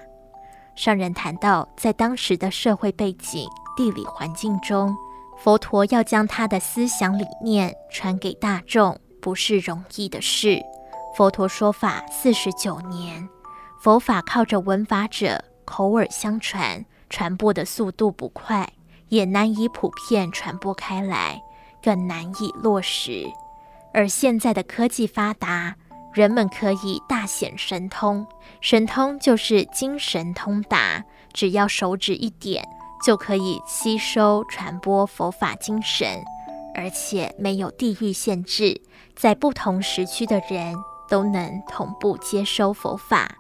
[0.77, 4.95] 上人谈到，在当时的社会背景、地理环境中，
[5.39, 10.63] 佛陀要将他的思想理念传给大众，不是容易的事。
[11.17, 13.27] 佛陀说法四十九年，
[13.81, 18.71] 佛法靠着闻法者口耳相传，传播的速度不快，
[19.09, 21.43] 也难以普遍传播开来，
[21.83, 23.27] 更难以落实。
[23.95, 25.75] 而现在的科技发达，
[26.17, 28.27] 人们可以大显神通，
[28.63, 31.05] 神通就是精神通达，
[31.35, 32.67] 只要手指一点，
[33.05, 36.25] 就可以吸收传播佛法精神，
[36.75, 38.81] 而且没有地域限制，
[39.15, 40.75] 在不同时区的人
[41.07, 43.37] 都能同步接收佛法。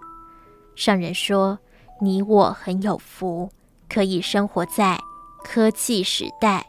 [0.75, 1.59] 上人说
[2.03, 3.51] ：“你我很有福，
[3.89, 5.01] 可以生活在
[5.43, 6.67] 科技时代，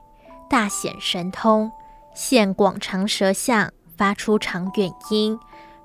[0.49, 1.69] 大显神通，
[2.15, 5.37] 现广长舌相，发出长远音，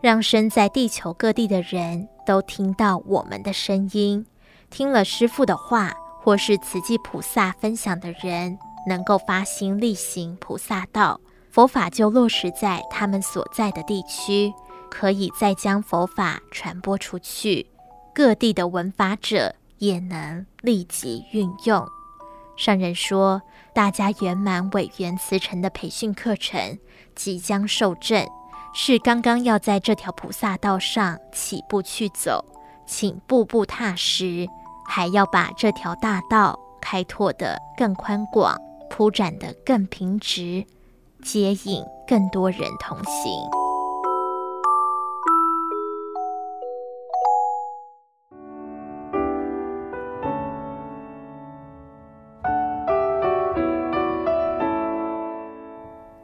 [0.03, 4.27] 让身在地球各地的人都听到我们的声音。
[4.69, 14.53] 听了师父的话，或是慈济菩萨分享的人，能够发心力行菩萨道，佛法就落实在他们所在的地区，
[14.91, 17.69] 可以再将佛法传播出去。”
[18.13, 21.87] 各地的闻法者也能立即运用。
[22.57, 23.41] 上人说，
[23.73, 26.79] 大家圆满委员辞呈的培训课程
[27.15, 28.27] 即将受证，
[28.75, 32.43] 是刚刚要在这条菩萨道上起步去走，
[32.87, 34.49] 请步步踏实，
[34.89, 38.59] 还要把这条大道开拓得更宽广，
[38.89, 40.65] 铺展得更平直，
[41.23, 43.31] 接引更多人同行。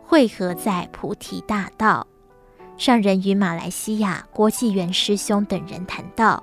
[0.07, 2.05] 汇合在菩提大道，
[2.79, 6.41] 上人与马来西亚郭继元师兄等人谈到，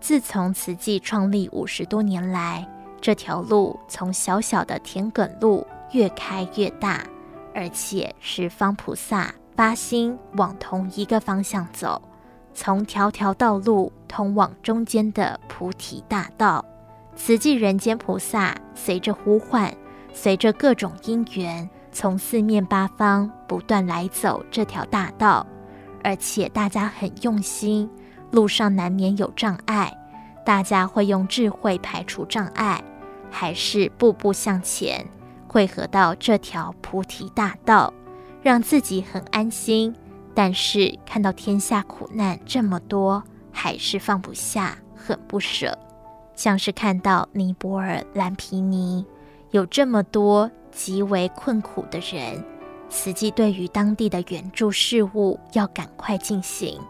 [0.00, 2.66] 自从慈济创立五十多年来，
[3.02, 7.04] 这条路从小小的田埂路越开越大，
[7.54, 12.00] 而且十方菩萨发心往同一个方向走，
[12.54, 16.64] 从条条道路通往中间的菩提大道。
[17.14, 19.70] 慈济人间菩萨随着呼唤，
[20.14, 21.68] 随着各种因缘。
[21.92, 25.46] 从四面八方不断来走这条大道，
[26.04, 27.88] 而且大家很用心，
[28.30, 29.92] 路上难免有障碍，
[30.44, 32.84] 大家会用智慧排除障碍，
[33.30, 35.04] 还是步步向前，
[35.48, 37.92] 汇合到这条菩提大道，
[38.42, 39.92] 让自己很安心。
[40.34, 45.78] 但是看到天下苦难这么多，还是放不下，很不舍，
[46.34, 49.06] 像是看到尼泊尔蓝皮尼
[49.50, 50.50] 有这么多。
[50.76, 52.44] 极为困苦的人，
[52.88, 56.80] 慈济对于当地的援助事务要赶快进行。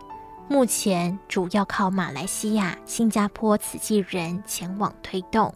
[0.49, 5.53] 目前主要靠马来西亚、新加坡慈济人前往推动，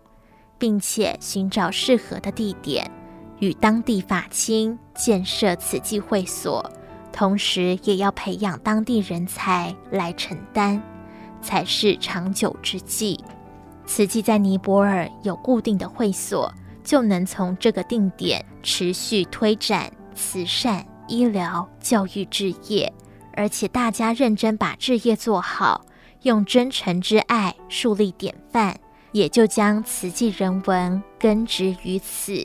[0.59, 2.91] 并且寻找适合的地点，
[3.39, 6.65] 与当地法亲建设慈济会所，
[7.13, 10.83] 同时也要培养当地人才来承担，
[11.43, 13.23] 才是长久之计。
[13.85, 16.53] 慈济在尼泊尔有固定的会所。
[16.85, 22.93] 就能从这个定点持续推展慈善、医疗、教育置业，
[23.35, 25.87] 而且大家认真把置业做好，
[26.23, 28.77] 用真诚之爱树立典范，
[29.13, 32.45] 也就将慈济人文根植于此。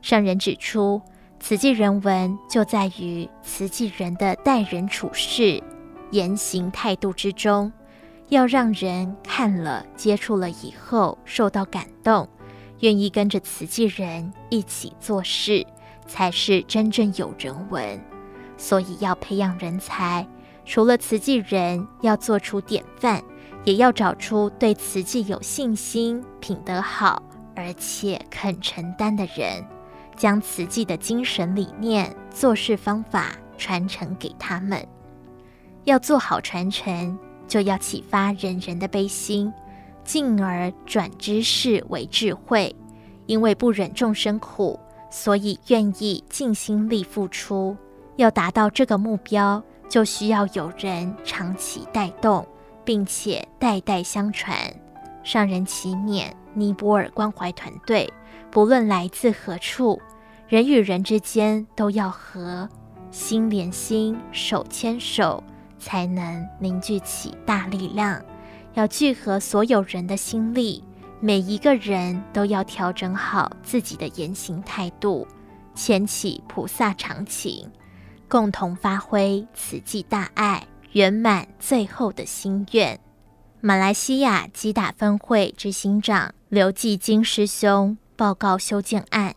[0.00, 1.02] 上人指出，
[1.40, 5.60] 慈济人文就在于慈济人的待人处事、
[6.12, 7.70] 言行态度之中，
[8.28, 12.28] 要让人看了、接触了以后受到感动。
[12.78, 15.66] 愿意跟着慈济人一起做事，
[16.08, 18.00] 才是真正有人文。
[18.56, 20.26] 所以要培养人才，
[20.64, 23.22] 除了慈济人要做出典范，
[23.62, 27.22] 也要找出对慈济有信心、品德好，
[27.54, 29.64] 而且肯承担的人，
[30.16, 34.84] 将慈济的精神理念、做事方法传承给他们。
[35.84, 39.52] 要做好传承，就要启发人人的悲心。
[40.04, 42.74] 进而转知识为智慧，
[43.26, 44.80] 因为不忍众生苦，
[45.10, 47.76] 所以愿意尽心力付出。
[48.16, 52.46] 要达到这个目标，就需要有人长期带动，
[52.84, 54.56] 并且代代相传。
[55.22, 58.12] 上人祈勉尼泊尔关怀团队，
[58.50, 60.00] 不论来自何处，
[60.48, 62.68] 人与人之间都要和，
[63.10, 65.42] 心连心，手牵手，
[65.78, 68.20] 才能凝聚起大力量。
[68.74, 70.82] 要聚合所有人的心力，
[71.20, 75.26] 每一个人都要调整好自己的言行态度，
[75.74, 77.68] 牵起菩萨长情，
[78.28, 82.98] 共同发挥慈济大爱，圆满最后的心愿。
[83.60, 89.34] 马来西亚吉打分会执行长刘继金师兄报告修建案，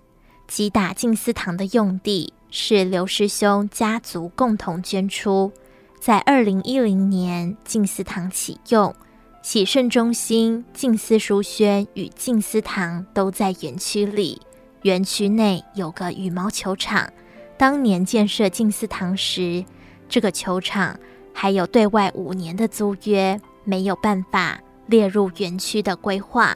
[0.47, 5.51] 吉打静思堂的用地是刘师兄家族共同捐出，
[5.99, 8.93] 在二零一零年静思堂启用。
[9.41, 14.39] 喜圣中心、静思书轩与静思堂都在园区里。
[14.83, 17.11] 园区内有个羽毛球场。
[17.57, 19.65] 当年建设静思堂时，
[20.07, 20.99] 这个球场
[21.33, 26.55] 还有对外五年的租约，没有办法列入园区的规划。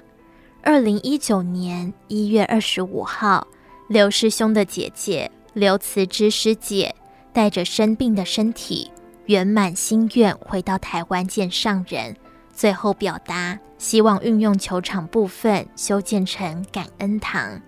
[0.61, 3.47] 二零一九年一月二十五号，
[3.87, 6.93] 刘师兄的姐姐刘慈芝师姐
[7.33, 8.91] 带着生病的身体，
[9.25, 12.15] 圆满心愿回到台湾见上人，
[12.55, 17.61] 最后表达希望运用球场部分修建成感恩堂，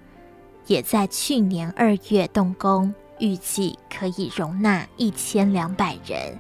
[0.65, 6.39] 也在去年二月动工，预计可以容纳一千两百人。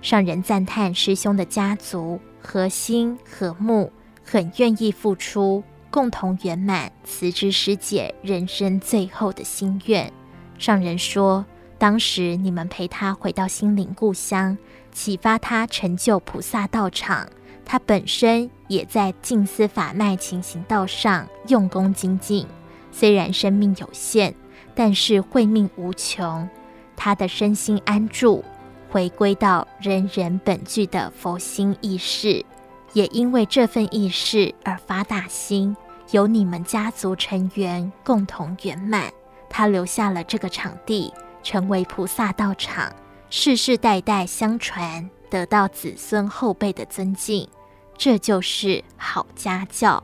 [0.00, 3.92] 上人赞叹师兄的家族和心和睦，
[4.24, 5.62] 很愿意付出。
[5.90, 10.10] 共同圆满慈芝师姐人生最后的心愿。
[10.58, 11.44] 上人说，
[11.76, 14.56] 当时你们陪他回到心灵故乡，
[14.90, 17.28] 启发他成就菩萨道场。
[17.64, 22.46] 他本身也在静思法脉勤行道上用功精进。
[22.90, 24.34] 虽然生命有限，
[24.74, 26.48] 但是慧命无穷。
[26.96, 28.44] 他的身心安住，
[28.90, 32.44] 回归到人人本具的佛心意识。
[32.92, 35.74] 也因为这份意识而发大心，
[36.10, 39.10] 由你们家族成员共同圆满。
[39.48, 41.10] 他留下了这个场地，
[41.42, 42.92] 成为菩萨道场，
[43.30, 47.48] 世世代代相传，得到子孙后辈的尊敬。
[47.96, 50.02] 这就是好家教。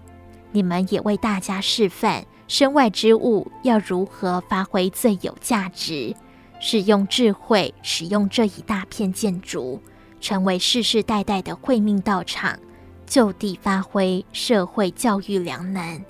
[0.50, 6.14] 你们也为大家示范，身外之物要如何发挥最有价值，
[6.58, 9.82] 使用智慧，使用这一大片建筑，
[10.18, 12.58] 成为世世代代的慧命道场。
[13.04, 16.02] 就地发挥社会教育良能，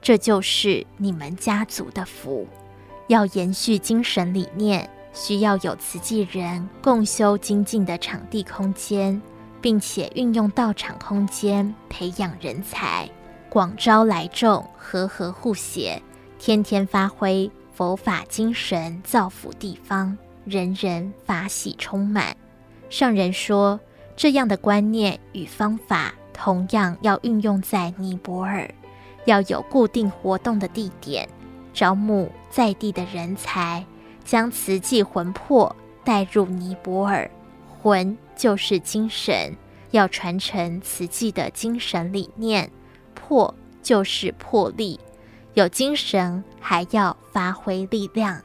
[0.00, 2.46] 这就是你们家族的福。
[3.08, 9.20] 要延续精神理念，需要有慈济人共修精进的场地空间，
[9.60, 13.08] 并且运用道场空间培养人才，
[13.48, 16.02] 广招来众，和和互协，
[16.38, 22.36] 天天发挥佛法精神，造福地方，人人法喜充满。
[22.90, 23.78] 上人说，
[24.16, 26.14] 这样的观念与方法。
[26.34, 28.68] 同样要运用在尼泊尔，
[29.26, 31.28] 要有固定活动的地点，
[31.72, 33.84] 招募在地的人才，
[34.24, 37.30] 将慈济魂魄带入尼泊尔。
[37.66, 39.56] 魂就是精神，
[39.90, 42.66] 要传承慈济的精神理念；
[43.14, 43.52] 魄
[43.82, 44.98] 就是魄力，
[45.54, 48.40] 有精神还要发挥力量，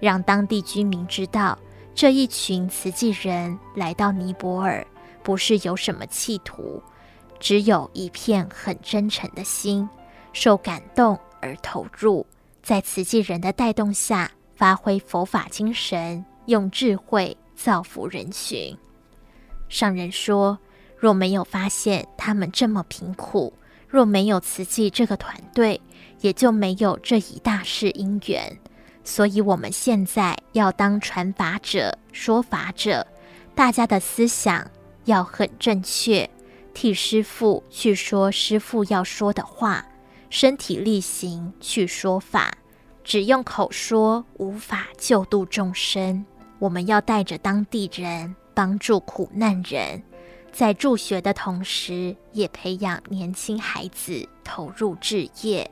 [0.00, 1.56] 让当地居民知道，
[1.94, 4.84] 这一群慈济人来到尼泊尔，
[5.22, 6.82] 不是有什么企图。
[7.38, 9.88] 只有一片很真诚的心，
[10.32, 12.26] 受感动而投入，
[12.62, 18.76] 在慈济人的带动下，发挥佛法精神，用智慧造福人群。
[19.68, 20.58] 上人说，
[20.96, 23.52] 若没有发现他们这么贫苦，
[23.88, 25.80] 若没有慈济这个团队，
[26.20, 28.58] 也就没有这一大世因缘。
[29.04, 33.06] 所以，我们现在要当传法者、说法者，
[33.54, 34.70] 大家的思想
[35.06, 36.28] 要很正确。
[36.72, 39.84] 替师父去说师父要说的话，
[40.30, 42.52] 身体力行去说法，
[43.04, 46.24] 只用口说无法救度众生。
[46.58, 50.02] 我们要带着当地人帮助苦难人，
[50.52, 55.68] 在助学的同时，也培养年轻孩子投入志业。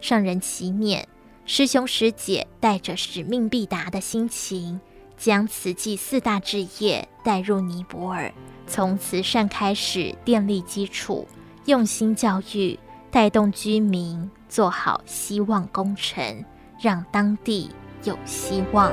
[0.00, 1.04] 上人祈勉
[1.44, 4.80] 师兄师姐带着使命必达的心情，
[5.18, 8.32] 将慈济四大志业带入尼泊尔。
[8.66, 11.28] 从慈善开始奠立基础，
[11.66, 12.78] 用心教育，
[13.10, 16.42] 带动居民做好希望工程，
[16.84, 17.70] 让当地
[18.02, 18.92] 有希望。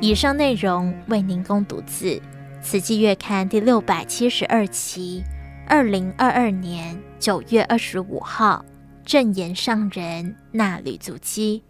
[0.00, 2.10] 以上内容为您供读自
[2.62, 5.24] 《慈济月刊》第六百七十二期。
[5.66, 8.64] 二零二二年九月二十五号，
[9.04, 11.64] 正言上人衲履足基，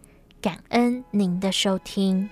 [0.44, 2.28] 感恩您的收听。